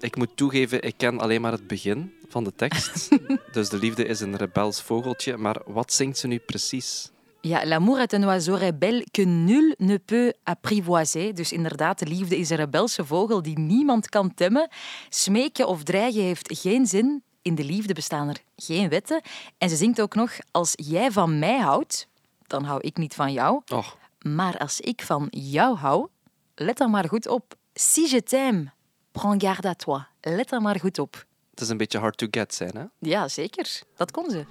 Ik 0.00 0.16
moet 0.16 0.36
toegeven, 0.36 0.82
ik 0.82 0.94
ken 0.96 1.18
alleen 1.18 1.40
maar 1.40 1.52
het 1.52 1.66
begin 1.66 2.12
van 2.28 2.44
de 2.44 2.52
tekst. 2.56 3.08
dus 3.52 3.68
de 3.68 3.78
liefde 3.78 4.04
is 4.06 4.20
een 4.20 4.36
rebels 4.36 4.82
vogeltje, 4.82 5.36
maar 5.36 5.60
wat 5.66 5.92
zingt 5.92 6.18
ze 6.18 6.26
nu 6.26 6.38
precies? 6.38 7.10
Ja, 7.40 7.66
l'amour 7.66 7.98
est 7.98 8.12
un 8.12 8.24
oiseau 8.24 8.58
rebelle 8.58 9.04
que 9.10 9.22
nul 9.24 9.74
ne 9.78 9.98
peut 9.98 10.36
apprivoiser. 10.42 11.34
Dus 11.34 11.52
inderdaad, 11.52 11.98
de 11.98 12.06
liefde 12.06 12.36
is 12.36 12.50
een 12.50 12.56
rebelse 12.56 13.04
vogel 13.04 13.42
die 13.42 13.58
niemand 13.58 14.08
kan 14.08 14.34
temmen. 14.34 14.68
Smeken 15.08 15.68
of 15.68 15.82
dreigen 15.82 16.22
heeft 16.22 16.58
geen 16.60 16.86
zin. 16.86 17.22
In 17.42 17.54
de 17.54 17.64
liefde 17.64 17.94
bestaan 17.94 18.28
er 18.28 18.42
geen 18.56 18.88
wetten. 18.88 19.20
En 19.58 19.68
ze 19.68 19.76
zingt 19.76 20.00
ook 20.00 20.14
nog, 20.14 20.32
als 20.50 20.72
jij 20.76 21.10
van 21.10 21.38
mij 21.38 21.58
houdt, 21.58 22.08
dan 22.46 22.64
hou 22.64 22.80
ik 22.80 22.96
niet 22.96 23.14
van 23.14 23.32
jou. 23.32 23.62
Oh, 23.72 23.86
Maar 24.18 24.58
als 24.58 24.80
ik 24.80 25.02
van 25.02 25.26
jou 25.30 25.76
hou, 25.76 26.08
let 26.54 26.76
dan 26.76 26.90
maar 26.90 27.08
goed 27.08 27.28
op. 27.28 27.54
Si 27.74 28.08
je 28.10 28.22
t'aime, 28.22 28.72
prends 29.12 29.44
garde 29.44 29.68
à 29.68 29.74
toi. 29.74 30.02
Let 30.20 30.48
dan 30.48 30.62
maar 30.62 30.80
goed 30.80 30.98
op. 30.98 31.26
het 31.58 31.66
is 31.66 31.72
een 31.72 31.78
beetje 31.78 31.98
hard 31.98 32.16
to 32.16 32.26
get 32.30 32.54
zijn, 32.54 32.76
hè? 32.76 32.84
Ja, 32.98 33.28
zeker. 33.28 33.80
Dat 33.96 34.10
kon 34.10 34.30
ze. 34.30 34.44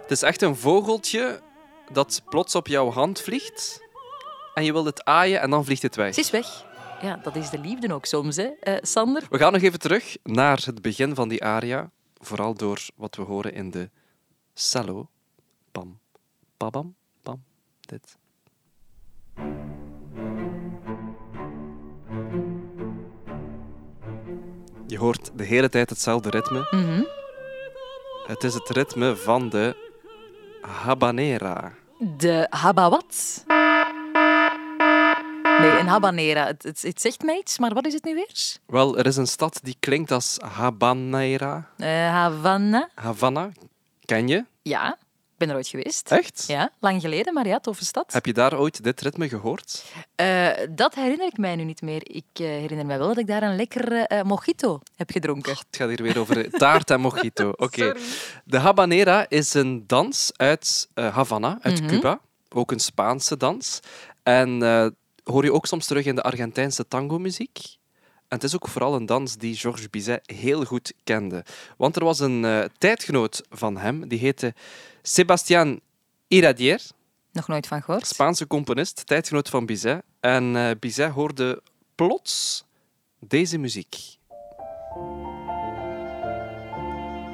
Het 0.00 0.10
is 0.10 0.22
echt 0.22 0.42
een 0.42 0.56
vogeltje 0.56 1.40
dat 1.92 2.22
plots 2.28 2.54
op 2.54 2.66
jouw 2.66 2.90
hand 2.90 3.20
vliegt 3.20 3.80
en 4.54 4.64
je 4.64 4.72
wilt 4.72 4.86
het 4.86 5.04
aaien 5.04 5.40
en 5.40 5.50
dan 5.50 5.64
vliegt 5.64 5.82
het 5.82 5.96
weg. 5.96 6.14
Ze 6.14 6.20
is 6.20 6.30
weg. 6.30 6.66
Ja, 7.02 7.16
dat 7.16 7.36
is 7.36 7.50
de 7.50 7.58
liefde 7.58 7.94
ook 7.94 8.04
soms, 8.04 8.36
hè, 8.36 8.48
eh, 8.60 8.76
Sander? 8.80 9.26
We 9.30 9.38
gaan 9.38 9.52
nog 9.52 9.62
even 9.62 9.78
terug 9.78 10.16
naar 10.22 10.62
het 10.64 10.82
begin 10.82 11.14
van 11.14 11.28
die 11.28 11.44
aria, 11.44 11.90
vooral 12.18 12.54
door 12.54 12.80
wat 12.96 13.16
we 13.16 13.22
horen 13.22 13.52
in 13.54 13.70
de 13.70 13.90
cello. 14.54 15.08
Pam, 15.72 15.98
pabam, 16.56 16.94
pam, 17.22 17.42
dit. 17.80 18.18
Je 24.86 24.98
hoort 24.98 25.30
de 25.34 25.44
hele 25.44 25.68
tijd 25.68 25.90
hetzelfde 25.90 26.30
ritme. 26.30 26.66
Mhm. 26.70 27.02
Het 28.26 28.44
is 28.44 28.54
het 28.54 28.68
ritme 28.68 29.16
van 29.16 29.48
de 29.48 29.76
habanera. 30.60 31.72
De 32.16 32.46
habawat. 32.50 33.44
Nee, 35.60 35.78
een 35.78 35.86
habanera. 35.86 36.46
Het, 36.46 36.62
het, 36.62 36.82
het 36.82 37.00
zegt 37.00 37.22
mij 37.22 37.38
iets, 37.38 37.58
maar 37.58 37.74
wat 37.74 37.86
is 37.86 37.92
het 37.92 38.04
nu 38.04 38.14
weer? 38.14 38.56
Wel, 38.66 38.98
er 38.98 39.06
is 39.06 39.16
een 39.16 39.26
stad 39.26 39.60
die 39.62 39.76
klinkt 39.80 40.10
als 40.10 40.38
habanera. 40.54 41.70
Eh, 41.76 41.88
Havana. 41.88 42.88
Havana, 42.94 43.50
ken 44.04 44.28
je? 44.28 44.44
Ja, 44.62 44.98
ben 45.40 45.48
er 45.50 45.56
ooit 45.56 45.68
geweest. 45.68 46.10
Echt? 46.10 46.44
Ja, 46.46 46.70
lang 46.80 47.00
geleden, 47.00 47.34
maar 47.34 47.46
ja, 47.46 47.58
toffe 47.60 47.84
stad. 47.84 48.12
Heb 48.12 48.26
je 48.26 48.32
daar 48.32 48.58
ooit 48.58 48.82
dit 48.84 49.00
ritme 49.00 49.28
gehoord? 49.28 49.84
Eh, 50.14 50.48
dat 50.70 50.94
herinner 50.94 51.26
ik 51.26 51.36
mij 51.38 51.56
nu 51.56 51.64
niet 51.64 51.82
meer. 51.82 52.00
Ik 52.10 52.24
eh, 52.32 52.46
herinner 52.46 52.86
mij 52.86 52.98
wel 52.98 53.08
dat 53.08 53.18
ik 53.18 53.26
daar 53.26 53.42
een 53.42 53.56
lekkere 53.56 54.06
eh, 54.06 54.22
mojito 54.22 54.80
heb 54.96 55.10
gedronken. 55.10 55.50
Het 55.52 55.66
gaat 55.70 55.88
hier 55.88 56.02
weer 56.02 56.18
over 56.18 56.50
taart 56.50 56.90
en 56.90 57.00
mojito. 57.00 57.52
Oké. 57.66 57.94
De 58.44 58.58
habanera 58.58 59.26
is 59.28 59.54
een 59.54 59.84
dans 59.86 60.32
uit 60.36 60.88
Havana, 60.94 61.58
uit 61.62 61.80
Mhm. 61.80 61.88
Cuba. 61.90 62.20
Ook 62.48 62.72
een 62.72 62.80
Spaanse 62.80 63.36
dans. 63.36 63.80
En 64.22 64.60
hoor 65.24 65.44
je 65.44 65.52
ook 65.52 65.66
soms 65.66 65.86
terug 65.86 66.04
in 66.04 66.14
de 66.14 66.22
Argentijnse 66.22 66.88
tango-muziek. 66.88 67.58
En 68.30 68.36
het 68.36 68.44
is 68.44 68.54
ook 68.54 68.68
vooral 68.68 68.94
een 68.94 69.06
dans 69.06 69.36
die 69.36 69.56
Georges 69.56 69.90
Bizet 69.90 70.30
heel 70.32 70.64
goed 70.64 70.92
kende. 71.04 71.44
Want 71.76 71.96
er 71.96 72.04
was 72.04 72.20
een 72.20 72.44
eh, 72.44 72.64
tijdgenoot 72.78 73.42
van 73.50 73.76
hem, 73.76 74.08
die 74.08 74.18
heette 74.18 74.54
Sebastián 75.02 75.80
Iradier. 76.28 76.80
Nog 77.32 77.48
nooit 77.48 77.66
van 77.66 77.82
gehoord. 77.82 78.06
Spaanse 78.06 78.46
componist, 78.46 79.06
tijdgenoot 79.06 79.48
van 79.48 79.66
Bizet. 79.66 80.02
En 80.20 80.56
eh, 80.56 80.70
Bizet 80.80 81.10
hoorde 81.10 81.62
plots 81.94 82.64
deze 83.18 83.58
muziek. 83.58 83.96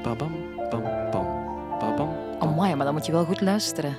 Babam, 0.03 0.55
bam, 0.71 0.83
bam, 1.11 1.27
babam. 1.79 2.17
Amai, 2.39 2.75
maar 2.75 2.85
dan 2.85 2.95
moet 2.95 3.07
je 3.07 3.13
wel 3.13 3.25
goed 3.25 3.41
luisteren. 3.41 3.97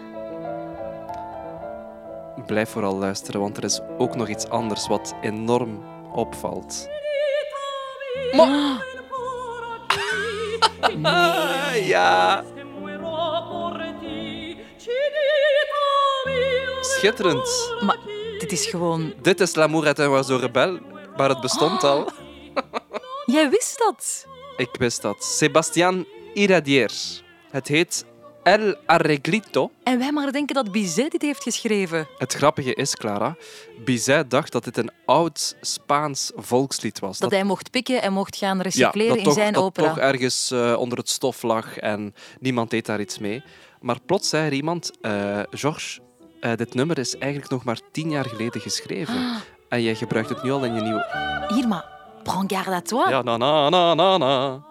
Blijf 2.46 2.70
vooral 2.70 2.96
luisteren, 2.96 3.42
want 3.42 3.58
er 3.58 3.64
is 3.64 3.80
ook 3.98 4.16
nog 4.16 4.30
iets 4.30 4.48
anders 4.48 4.88
wat 4.88 5.16
enorm 5.22 5.96
opvalt. 6.18 6.90
Ah, 8.38 8.82
ja, 11.94 12.44
schitterend. 16.82 17.74
maar 17.82 17.98
dit 18.40 18.52
is 18.52 18.66
gewoon... 18.66 19.14
Dit 19.22 19.40
is 19.40 19.56
L'amour 19.56 19.88
est 19.88 20.00
un 20.00 20.08
oiseau 20.10 20.40
rebelle, 20.40 20.82
maar 21.18 21.30
het 21.30 21.42
bestond 21.42 21.84
al. 21.84 22.10
Jij 23.26 23.50
wist 23.50 23.78
dat. 23.78 24.28
Ik 24.58 24.70
wist 24.80 25.02
dat. 25.02 25.24
Sebastián 25.24 26.06
Iradier. 26.34 26.92
Het 27.52 27.68
heet 27.68 28.06
El 28.48 28.76
Arreglito. 28.86 29.72
En 29.84 30.00
wij 30.00 30.12
maar 30.12 30.32
denken 30.32 30.56
dat 30.56 30.72
Bizet 30.72 31.12
dit 31.12 31.22
heeft 31.22 31.44
geschreven. 31.44 32.08
Het 32.18 32.34
grappige 32.34 32.74
is, 32.74 32.96
Clara, 32.96 33.36
Bizet 33.86 34.30
dacht 34.30 34.52
dat 34.52 34.64
dit 34.64 34.78
een 34.78 34.92
oud 35.06 35.56
Spaans 35.62 36.32
volkslied 36.36 37.00
was. 37.00 37.20
Dat 37.20 37.32
hij 37.32 37.44
mocht 37.44 37.72
pikken 37.72 38.02
en 38.02 38.14
mocht 38.14 38.36
gaan 38.36 38.62
recycleren 38.62 39.10
dat 39.10 39.18
in 39.18 39.24
toch, 39.24 39.34
zijn 39.34 39.54
dat 39.54 39.64
opera. 39.64 39.88
toch 39.88 39.98
ergens 39.98 40.52
eh, 40.52 40.76
onder 40.80 40.98
het 40.98 41.10
stof 41.10 41.42
lag 41.42 41.78
en 41.78 42.14
niemand 42.40 42.70
deed 42.70 42.86
daar 42.86 43.00
iets 43.00 43.20
mee. 43.20 43.44
Maar 43.82 43.98
plots 44.06 44.30
zei 44.30 44.46
er 44.46 44.54
iemand, 44.54 44.92
eh 45.02 45.40
Georges, 45.50 46.00
eh, 46.40 46.56
dit 46.56 46.74
nummer 46.74 46.98
is 46.98 47.18
eigenlijk 47.18 47.52
nog 47.52 47.64
maar 47.64 47.80
tien 47.92 48.10
jaar 48.10 48.26
geleden 48.26 48.62
geschreven. 48.62 49.16
Ah. 49.16 49.36
En 49.70 49.82
jij 49.82 49.96
gebruikt 49.96 50.30
het 50.30 50.44
nu 50.44 50.52
al 50.52 50.66
in 50.66 50.74
je 50.74 50.82
nieuwe... 50.82 51.06
Hier, 51.54 51.68
maar 51.68 51.86
prends 52.24 52.54
garde 52.54 52.72
à 52.72 52.82
toi. 52.82 53.10
Ja, 53.10 53.22
na 53.22 53.38
na 53.38 53.70
na 53.70 53.94
na 53.94 54.18
na. 54.18 54.64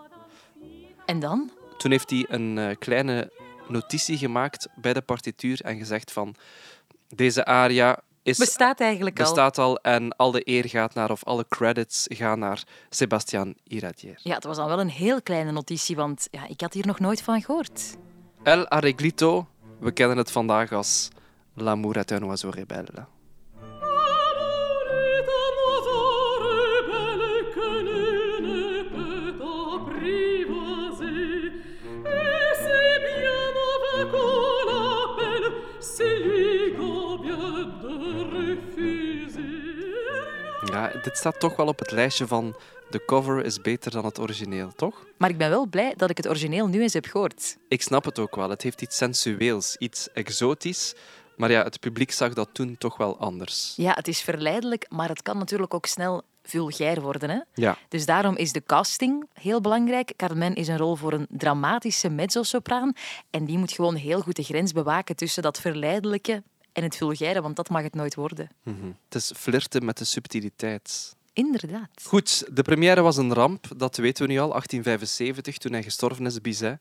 En 1.07 1.21
dan? 1.21 1.51
Toen 1.77 1.91
heeft 1.91 2.11
hij 2.11 2.27
een 2.29 2.77
kleine 2.79 3.31
notitie 3.69 4.19
gemaakt 4.19 4.69
bij 4.75 4.93
de 4.93 5.03
partituur 5.03 5.61
en 5.61 5.79
gezegd 5.79 6.13
van... 6.13 6.35
Deze 7.09 7.45
aria 7.45 8.01
is 8.23 8.39
Bestaat 8.39 8.81
eigenlijk 8.81 9.19
al. 9.19 9.25
bestaat 9.25 9.59
al 9.59 9.79
en 9.79 10.17
alle 10.17 10.41
eer 10.45 10.69
gaat 10.69 10.95
naar, 10.95 11.11
of 11.11 11.25
alle 11.25 11.47
credits 11.49 12.07
gaan 12.09 12.39
naar 12.39 12.65
Sebastián 12.89 13.55
Iradier. 13.65 14.21
Ja, 14.23 14.35
het 14.35 14.45
was 14.45 14.57
dan 14.57 14.67
wel 14.67 14.81
een 14.81 14.91
heel 14.91 15.23
kleine 15.23 15.51
notitie, 15.51 15.97
want 15.97 16.29
ja, 16.31 16.49
ik 16.49 16.61
had 16.61 16.73
hier 16.73 16.87
nog 16.87 16.99
nooit 16.99 17.23
van 17.23 17.43
gehoord. 17.43 17.97
El 18.43 18.69
Arreglito, 18.69 19.47
we 19.79 19.91
kennen 19.91 20.17
het 20.17 20.31
vandaag 20.31 20.73
als 20.73 21.09
L'amour 21.55 21.97
est 21.97 22.11
un 22.11 22.25
oiseau 22.25 22.55
rebelle. 22.55 23.07
Dit 41.07 41.17
staat 41.17 41.41
toch 41.41 41.57
wel 41.57 41.67
op 41.67 41.79
het 41.79 41.91
lijstje 41.91 42.27
van 42.27 42.57
de 42.91 43.05
cover 43.05 43.45
is 43.45 43.61
beter 43.61 43.91
dan 43.91 44.05
het 44.05 44.19
origineel, 44.19 44.73
toch? 44.77 45.07
Maar 45.17 45.31
ik 45.31 45.39
ben 45.39 45.51
wel 45.51 45.67
blij 45.67 45.95
dat 45.97 46.11
ik 46.11 46.17
het 46.17 46.29
origineel 46.29 46.67
nu 46.67 46.83
eens 46.83 46.93
heb 46.93 47.07
gehoord. 47.07 47.57
Ik 47.69 47.83
snap 47.83 48.05
het 48.05 48.19
ook 48.19 48.37
wel. 48.37 48.51
Het 48.51 48.63
heeft 48.63 48.83
iets 48.83 48.97
sensueels, 48.97 49.77
iets 49.77 50.09
exotisch. 50.13 50.95
Maar 51.37 51.51
ja, 51.51 51.63
het 51.63 51.81
publiek 51.81 52.13
zag 52.13 52.33
dat 52.33 52.49
toen 52.53 52.79
toch 52.79 52.97
wel 52.97 53.19
anders. 53.19 53.73
Ja, 53.77 53.93
het 53.93 54.09
is 54.09 54.21
verleidelijk, 54.21 54.87
maar 54.89 55.09
het 55.09 55.23
kan 55.23 55.39
natuurlijk 55.39 55.75
ook 55.75 55.87
snel 55.87 56.23
vulgair 56.43 57.01
worden. 57.01 57.31
Hè? 57.31 57.41
Ja. 57.55 57.79
Dus 57.89 58.07
daarom 58.07 58.37
is 58.37 58.53
de 58.53 58.63
casting 58.67 59.29
heel 59.33 59.61
belangrijk. 59.61 60.13
Carmen 60.17 60.55
is 60.55 60.69
een 60.69 60.79
rol 60.79 60.97
voor 60.97 61.13
een 61.13 61.27
dramatische 61.31 62.09
mezzosopraan. 62.09 62.93
En 63.31 63.45
die 63.45 63.59
moet 63.59 63.73
gewoon 63.73 63.95
heel 63.95 64.21
goed 64.21 64.37
de 64.37 64.43
grens 64.43 64.73
bewaken 64.73 65.17
tussen 65.17 65.43
dat 65.43 65.61
verleidelijke 65.61 66.43
en 66.77 66.83
het 66.83 66.97
vulgaire, 66.97 67.41
want 67.43 67.57
dat 67.57 67.69
mag 67.69 67.83
het 67.83 67.95
nooit 67.95 68.15
worden. 68.15 68.49
Mhm. 68.63 68.87
Het 69.05 69.15
is 69.15 69.33
flirten 69.37 69.85
met 69.85 69.99
de 69.99 70.05
subtiliteit. 70.05 71.17
Inderdaad. 71.33 71.89
Goed, 72.03 72.45
de 72.53 72.63
première 72.63 73.01
was 73.01 73.17
een 73.17 73.33
ramp, 73.33 73.67
dat 73.77 73.97
weten 73.97 74.27
we 74.27 74.33
nu 74.33 74.39
al, 74.39 74.49
1875, 74.49 75.59
toen 75.59 75.73
hij 75.73 75.83
gestorven 75.83 76.27
is, 76.27 76.41
Bizet. 76.41 76.79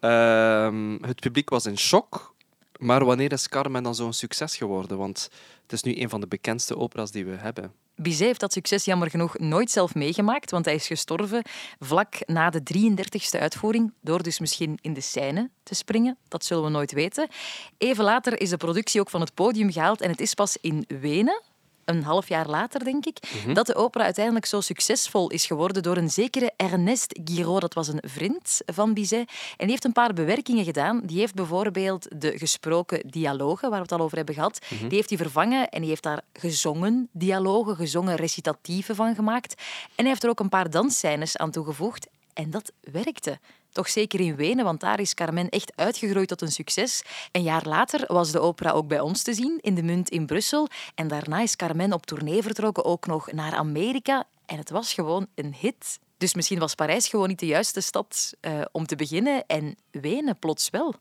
Ehm, 0.00 1.02
het 1.02 1.20
publiek 1.20 1.50
was 1.50 1.66
in 1.66 1.78
shock, 1.78 2.34
maar 2.78 3.04
wanneer 3.04 3.32
is 3.32 3.48
Carmen 3.48 3.82
dan 3.82 3.94
zo'n 3.94 4.12
succes 4.12 4.56
geworden? 4.56 4.98
Want 4.98 5.28
het 5.62 5.72
is 5.72 5.82
nu 5.82 6.00
een 6.00 6.08
van 6.08 6.20
de 6.20 6.26
bekendste 6.26 6.76
opera's 6.76 7.10
die 7.10 7.24
we 7.24 7.36
hebben. 7.36 7.72
Bizet 8.02 8.26
heeft 8.26 8.40
dat 8.40 8.52
succes 8.52 8.84
jammer 8.84 9.10
genoeg 9.10 9.38
nooit 9.38 9.70
zelf 9.70 9.94
meegemaakt, 9.94 10.50
want 10.50 10.64
hij 10.64 10.74
is 10.74 10.86
gestorven 10.86 11.42
vlak 11.78 12.14
na 12.26 12.50
de 12.50 12.62
33e 12.74 13.40
uitvoering, 13.40 13.92
door 14.00 14.22
dus 14.22 14.38
misschien 14.38 14.78
in 14.80 14.94
de 14.94 15.00
scène 15.00 15.50
te 15.62 15.74
springen. 15.74 16.18
Dat 16.28 16.44
zullen 16.44 16.64
we 16.64 16.70
nooit 16.70 16.92
weten. 16.92 17.28
Even 17.78 18.04
later 18.04 18.40
is 18.40 18.50
de 18.50 18.56
productie 18.56 19.00
ook 19.00 19.10
van 19.10 19.20
het 19.20 19.34
podium 19.34 19.72
gehaald 19.72 20.00
en 20.00 20.10
het 20.10 20.20
is 20.20 20.34
pas 20.34 20.56
in 20.60 20.84
Wenen, 21.00 21.42
een 21.84 22.02
half 22.02 22.28
jaar 22.28 22.46
later 22.46 22.84
denk 22.84 23.06
ik, 23.06 23.18
dat 23.52 23.66
de 23.66 23.74
opera 23.74 24.04
uiteindelijk 24.04 24.46
zo 24.46 24.60
succesvol 24.60 25.30
is 25.30 25.46
geworden 25.46 25.82
door 25.82 25.96
een 25.96 26.10
zekere 26.10 26.52
Ernest 26.56 27.20
Guiraud. 27.24 27.60
Dat 27.60 27.74
was 27.74 27.88
een 27.88 28.02
vriend 28.06 28.60
van 28.66 28.94
Bizet. 28.94 29.30
En 29.50 29.56
die 29.56 29.70
heeft 29.70 29.84
een 29.84 29.92
paar 29.92 30.12
bewerkingen 30.12 30.64
gedaan. 30.64 31.00
Die 31.04 31.18
heeft 31.18 31.34
bijvoorbeeld 31.34 32.08
de 32.20 32.38
gesproken 32.38 33.10
dialogen, 33.10 33.70
waar 33.70 33.78
we 33.78 33.84
het 33.84 33.92
al 33.92 34.04
over 34.04 34.16
hebben 34.16 34.34
gehad, 34.34 34.58
die 34.68 34.96
heeft 34.96 35.08
hij 35.08 35.18
vervangen 35.18 35.68
en 35.68 35.80
die 35.80 35.88
heeft 35.88 36.02
daar 36.02 36.20
gezongen 36.32 37.08
dialogen, 37.12 37.76
gezongen 37.76 38.16
recitatieven 38.16 38.96
van 38.96 39.14
gemaakt. 39.14 39.54
En 39.82 39.92
hij 39.94 40.08
heeft 40.08 40.22
er 40.22 40.30
ook 40.30 40.40
een 40.40 40.48
paar 40.48 40.70
dansscènes 40.70 41.36
aan 41.36 41.50
toegevoegd. 41.50 42.08
En 42.32 42.50
dat 42.50 42.72
werkte. 42.80 43.38
Toch 43.72 43.88
zeker 43.88 44.20
in 44.20 44.36
Wenen, 44.36 44.64
want 44.64 44.80
daar 44.80 45.00
is 45.00 45.14
Carmen 45.14 45.48
echt 45.48 45.72
uitgegroeid 45.76 46.28
tot 46.28 46.42
een 46.42 46.52
succes. 46.52 47.02
Een 47.32 47.42
jaar 47.42 47.66
later 47.66 48.04
was 48.06 48.30
de 48.30 48.40
opera 48.40 48.70
ook 48.70 48.88
bij 48.88 49.00
ons 49.00 49.22
te 49.22 49.34
zien, 49.34 49.58
in 49.60 49.74
de 49.74 49.82
Munt 49.82 50.08
in 50.08 50.26
Brussel. 50.26 50.68
En 50.94 51.08
daarna 51.08 51.40
is 51.40 51.56
Carmen 51.56 51.92
op 51.92 52.06
tournee 52.06 52.42
vertrokken, 52.42 52.84
ook 52.84 53.06
nog 53.06 53.32
naar 53.32 53.54
Amerika. 53.54 54.24
En 54.46 54.58
het 54.58 54.70
was 54.70 54.92
gewoon 54.92 55.26
een 55.34 55.54
hit. 55.58 55.98
Dus 56.16 56.34
misschien 56.34 56.58
was 56.58 56.74
Parijs 56.74 57.08
gewoon 57.08 57.28
niet 57.28 57.38
de 57.38 57.46
juiste 57.46 57.80
stad 57.80 58.32
eh, 58.40 58.60
om 58.72 58.86
te 58.86 58.96
beginnen 58.96 59.46
en 59.46 59.76
Wenen 59.90 60.38
plots 60.38 60.70
wel. 60.70 60.94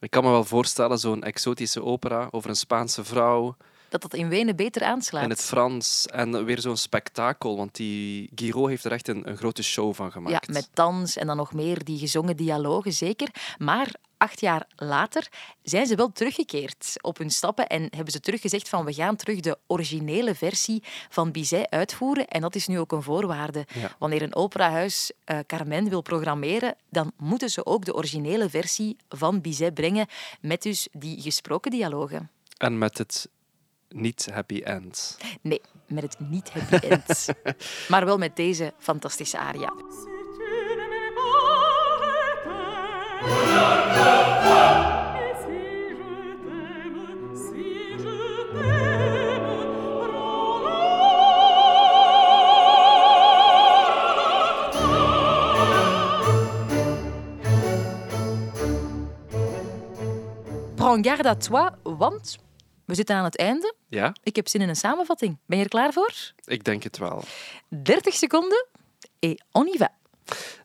Ik 0.00 0.10
kan 0.10 0.24
me 0.24 0.30
wel 0.30 0.44
voorstellen, 0.44 0.98
zo'n 0.98 1.22
exotische 1.22 1.82
opera 1.82 2.28
over 2.30 2.50
een 2.50 2.56
Spaanse 2.56 3.04
vrouw 3.04 3.56
Dat 3.88 4.02
dat 4.02 4.14
in 4.14 4.28
Wenen 4.28 4.56
beter 4.56 4.82
aanslaat. 4.82 5.22
in 5.22 5.30
het 5.30 5.44
Frans 5.44 6.06
en 6.06 6.44
weer 6.44 6.60
zo'n 6.60 6.76
spektakel, 6.76 7.56
want 7.56 7.74
die 7.74 8.30
Guiraud 8.34 8.68
heeft 8.68 8.84
er 8.84 8.92
echt 8.92 9.08
een, 9.08 9.28
een 9.28 9.36
grote 9.36 9.62
show 9.62 9.94
van 9.94 10.06
Ja, 10.06 10.12
gemaakt. 10.12 10.48
met 10.48 10.68
dans 10.74 11.16
en 11.16 11.26
dan 11.26 11.36
nog 11.36 11.52
meer 11.52 11.84
die 11.84 11.98
gezongen 11.98 12.36
dialogen, 12.36 12.92
zeker. 12.92 13.28
Maar 13.58 13.94
acht 14.16 14.40
jaar 14.40 14.66
later 14.76 15.28
zijn 15.62 15.86
ze 15.86 15.94
wel 15.94 16.12
teruggekeerd 16.12 16.92
op 17.00 17.18
hun 17.18 17.30
stappen 17.30 17.66
en 17.66 17.82
hebben 17.90 18.12
ze 18.12 18.20
teruggezegd 18.20 18.68
van 18.68 18.84
we 18.84 18.92
gaan 18.92 19.16
terug 19.16 19.40
de 19.40 19.58
originele 19.66 20.34
versie 20.34 20.82
van 21.08 21.32
Bizet 21.32 21.70
uitvoeren. 21.70 22.26
En 22.28 22.40
dat 22.40 22.54
is 22.54 22.66
nu 22.66 22.78
ook 22.78 22.92
een 22.92 23.02
voorwaarde. 23.02 23.66
Ja. 23.74 23.90
Wanneer 23.98 24.22
een 24.22 24.34
operahuis 24.34 25.12
eh, 25.24 25.38
Carmen 25.46 25.88
wil 25.88 26.02
programmeren, 26.02 26.74
dan 26.90 27.12
moeten 27.16 27.50
ze 27.50 27.66
ook 27.66 27.84
de 27.84 27.94
originele 27.94 28.48
versie 28.50 28.96
van 29.08 29.40
Bizet 29.40 29.74
brengen 29.74 30.06
met 30.40 30.62
dus 30.62 30.88
die 30.92 31.20
gesproken 31.20 31.70
dialogen. 31.70 32.30
En 32.56 32.78
met 32.78 32.98
het 32.98 33.28
niet 33.88 34.28
happy 34.32 34.60
end. 34.60 35.18
Nee, 35.40 35.60
met 35.86 36.02
het 36.02 36.20
niet 36.20 36.50
happy 36.50 36.86
end. 36.86 37.28
maar 37.88 38.04
wel 38.04 38.18
met 38.18 38.36
deze 38.36 38.72
fantastische 38.78 39.38
aria. 39.38 39.72
Prends 60.76 61.08
garde 61.08 61.28
à 61.28 61.34
toi, 61.34 61.70
want 61.82 62.38
we 62.84 62.94
zitten 62.94 63.16
aan 63.16 63.24
het 63.24 63.36
einde. 63.36 63.77
Ja, 63.90 64.12
Ik 64.22 64.36
heb 64.36 64.48
zin 64.48 64.60
in 64.60 64.68
een 64.68 64.76
samenvatting. 64.76 65.36
Ben 65.46 65.58
je 65.58 65.64
er 65.64 65.70
klaar 65.70 65.92
voor? 65.92 66.32
ik 66.44 66.64
denk 66.64 66.82
het 66.82 66.98
wel. 66.98 67.22
30 67.68 68.14
seconden 68.14 68.66
et 69.18 69.44
on 69.52 69.66
y 69.66 69.76
va. 69.76 69.90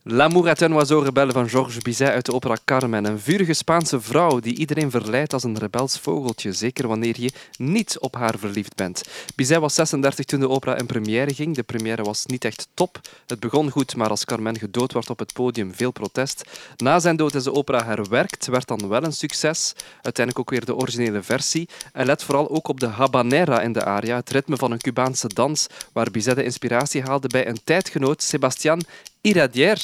L'amour 0.06 0.49
est 0.49 0.62
un 0.62 0.73
oiseau 0.73 1.04
rebelle 1.04 1.32
van 1.32 1.49
Georges 1.49 1.82
Bizet 1.82 2.10
uit 2.10 2.26
de 2.26 2.34
opera 2.34 2.58
Carmen. 2.65 3.06
Een 3.06 3.19
vurige 3.19 3.54
Spaanse 3.54 4.02
vrouw 4.02 4.39
die 4.39 4.56
iedereen 4.56 4.91
verleidt 4.91 5.34
als 5.34 5.43
een 5.43 5.58
rebels 5.58 5.99
vogeltje, 5.99 6.54
zeker 6.54 6.88
wanneer 6.88 7.21
je 7.21 7.32
niet 7.58 7.99
op 7.99 8.15
haar 8.15 8.38
verliefd 8.38 8.76
bent. 8.76 9.04
Bizet 9.36 9.60
was 9.60 9.76
36 9.76 10.26
toen 10.26 10.39
de 10.39 10.49
opera 10.49 10.78
in 10.78 10.86
première 10.86 11.34
ging. 11.34 11.56
De 11.56 11.63
première 11.63 12.04
was 12.04 12.26
niet 12.26 12.45
echt 12.45 12.67
top. 12.73 12.99
Het 13.28 13.39
begon 13.39 13.69
goed, 13.69 13.95
maar 13.95 14.10
als 14.10 14.26
Carmen 14.26 14.58
gedood 14.58 14.93
werd 14.93 15.10
op 15.10 15.19
het 15.19 15.34
podium, 15.34 15.73
veel 15.76 15.91
protest. 15.91 16.43
Na 16.78 16.99
zijn 16.99 17.15
dood 17.15 17.36
is 17.36 17.43
de 17.43 17.54
opera 17.54 17.86
herwerkt, 17.86 18.45
werd 18.45 18.67
dan 18.67 18.88
wel 18.88 19.04
een 19.04 19.13
succes. 19.13 19.73
Uiteindelijk 20.02 20.39
ook 20.39 20.49
weer 20.49 20.65
de 20.65 20.76
originele 20.76 21.21
versie. 21.21 21.69
En 21.93 22.06
let 22.06 22.23
vooral 22.23 22.49
ook 22.49 22.67
op 22.67 22.80
de 22.80 22.88
habanera 22.88 23.62
in 23.62 23.73
de 23.73 23.84
aria, 23.86 24.15
het 24.15 24.30
ritme 24.30 24.58
van 24.58 24.71
een 24.71 24.82
Cubaanse 24.82 25.28
dans, 25.28 25.67
waar 25.93 26.12
Bizet 26.12 26.36
de 26.36 26.43
inspiratie 26.43 27.02
haalde 27.02 27.28
bij 27.28 27.47
een 27.47 27.60
tijdgenoot, 27.63 28.23
Sebastian 28.23 28.82
Iradier. 29.25 29.79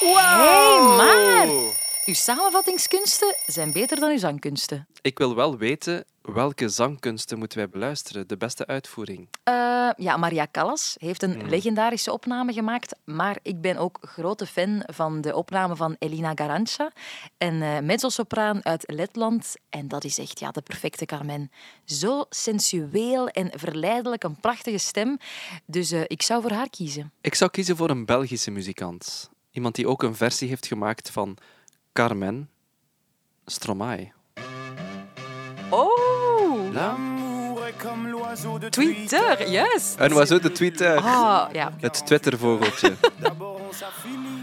Wow. 0.00 0.16
Hey, 0.40 0.78
Mar! 0.96 1.87
Uw 2.08 2.14
samenvattingskunsten 2.14 3.34
zijn 3.46 3.72
beter 3.72 4.00
dan 4.00 4.10
uw 4.10 4.18
zangkunsten. 4.18 4.86
Ik 5.02 5.18
wil 5.18 5.34
wel 5.34 5.56
weten 5.56 6.04
welke 6.22 6.68
zangkunsten 6.68 7.38
moeten 7.38 7.58
wij 7.58 7.68
beluisteren, 7.68 8.28
de 8.28 8.36
beste 8.36 8.66
uitvoering. 8.66 9.28
Eh, 9.42 9.54
ja, 9.96 10.16
Maria 10.16 10.46
Callas 10.50 10.96
heeft 10.98 11.22
een 11.22 11.38
Hmm. 11.40 11.48
legendarische 11.48 12.12
opname 12.12 12.52
gemaakt, 12.52 12.94
maar 13.04 13.38
ik 13.42 13.60
ben 13.60 13.76
ook 13.76 13.98
grote 14.00 14.46
fan 14.46 14.82
van 14.86 15.20
de 15.20 15.34
opname 15.34 15.76
van 15.76 15.96
Elina 15.98 16.32
Garanca, 16.34 16.92
een 17.38 17.62
eh, 17.62 17.78
mezzosopraan 17.78 18.64
uit 18.64 18.84
Letland. 18.86 19.54
En 19.70 19.88
dat 19.88 20.04
is 20.04 20.18
echt 20.18 20.40
ja, 20.40 20.50
de 20.50 20.62
perfecte 20.62 21.04
Carmen. 21.04 21.50
Zo 21.84 22.24
sensueel 22.30 23.28
en 23.28 23.50
verleidelijk, 23.54 24.24
een 24.24 24.40
prachtige 24.40 24.78
stem. 24.78 25.18
Dus 25.66 25.90
eh, 25.90 26.00
ik 26.06 26.22
zou 26.22 26.42
voor 26.42 26.52
haar 26.52 26.70
kiezen. 26.70 27.12
Ik 27.20 27.34
zou 27.34 27.50
kiezen 27.50 27.76
voor 27.76 27.90
een 27.90 28.04
Belgische 28.04 28.50
muzikant. 28.50 29.30
Iemand 29.50 29.74
die 29.74 29.88
ook 29.88 30.02
een 30.02 30.16
versie 30.16 30.48
heeft 30.48 30.66
gemaakt 30.66 31.10
van 31.10 31.36
Carmen 31.92 32.50
Stromae. 33.46 34.12
Oh, 35.70 35.98
de 38.60 38.68
Twitter, 38.70 39.48
juist. 39.48 39.96
En 39.96 40.12
was 40.12 40.32
ook 40.32 40.42
de 40.42 40.52
Twitter. 40.52 40.96
Ah, 40.96 41.48
ja. 41.52 41.72
Het 41.80 42.06
Twittervogeltje. 42.06 42.94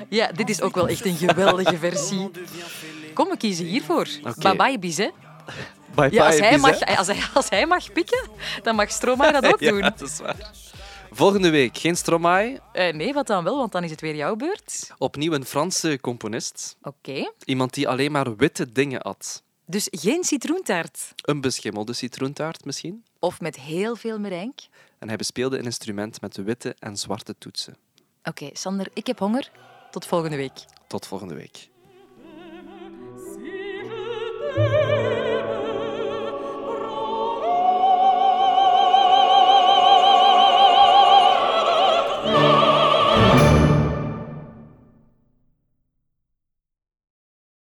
Ja, 0.09 0.31
dit 0.31 0.49
is 0.49 0.61
ook 0.61 0.75
wel 0.75 0.87
echt 0.87 1.05
een 1.05 1.15
geweldige 1.15 1.77
versie. 1.77 2.31
Kom, 3.13 3.29
we 3.29 3.37
kiezen 3.37 3.65
hiervoor. 3.65 4.07
Bye 4.37 4.55
bye, 4.55 4.79
Bizet. 4.79 5.11
Bye 5.95 6.11
Ja, 6.11 6.25
als, 6.25 6.35
bye, 6.35 6.45
hij 6.45 6.57
mag, 6.57 6.97
als, 6.97 7.07
hij, 7.07 7.23
als 7.33 7.49
hij 7.49 7.65
mag 7.65 7.91
pikken, 7.91 8.27
dan 8.63 8.75
mag 8.75 8.89
Stromae 8.91 9.31
dat 9.31 9.45
ook 9.45 9.59
doen. 9.69 9.77
Ja, 9.77 9.89
dat 9.89 10.01
is 10.01 10.19
waar. 10.19 10.35
Volgende 11.15 11.49
week 11.49 11.77
geen 11.77 11.95
Stromae. 11.95 12.59
Eh, 12.71 12.93
nee, 12.93 13.13
wat 13.13 13.27
dan 13.27 13.43
wel, 13.43 13.57
want 13.57 13.71
dan 13.71 13.83
is 13.83 13.91
het 13.91 14.01
weer 14.01 14.15
jouw 14.15 14.35
beurt. 14.35 14.91
Opnieuw 14.97 15.33
een 15.33 15.45
Franse 15.45 15.97
componist. 16.01 16.77
Oké. 16.81 17.31
Iemand 17.45 17.73
die 17.73 17.87
alleen 17.87 18.11
maar 18.11 18.35
witte 18.35 18.71
dingen 18.71 19.01
at. 19.01 19.43
Dus 19.65 19.87
geen 19.91 20.23
citroentaart? 20.23 21.13
Een 21.15 21.41
beschimmelde 21.41 21.93
citroentaart 21.93 22.65
misschien. 22.65 23.03
Of 23.19 23.41
met 23.41 23.55
heel 23.55 23.95
veel 23.95 24.19
merenk. 24.19 24.59
En 24.99 25.07
hij 25.07 25.17
bespeelde 25.17 25.57
een 25.57 25.63
instrument 25.63 26.21
met 26.21 26.35
witte 26.35 26.75
en 26.79 26.97
zwarte 26.97 27.35
toetsen. 27.37 27.77
Oké, 28.23 28.49
Sander, 28.53 28.87
ik 28.93 29.07
heb 29.07 29.19
honger. 29.19 29.51
Tot 29.91 30.05
volgende 30.05 30.35
week. 30.35 30.65
Tot 30.87 31.07
volgende 31.07 31.35
week. 31.35 31.69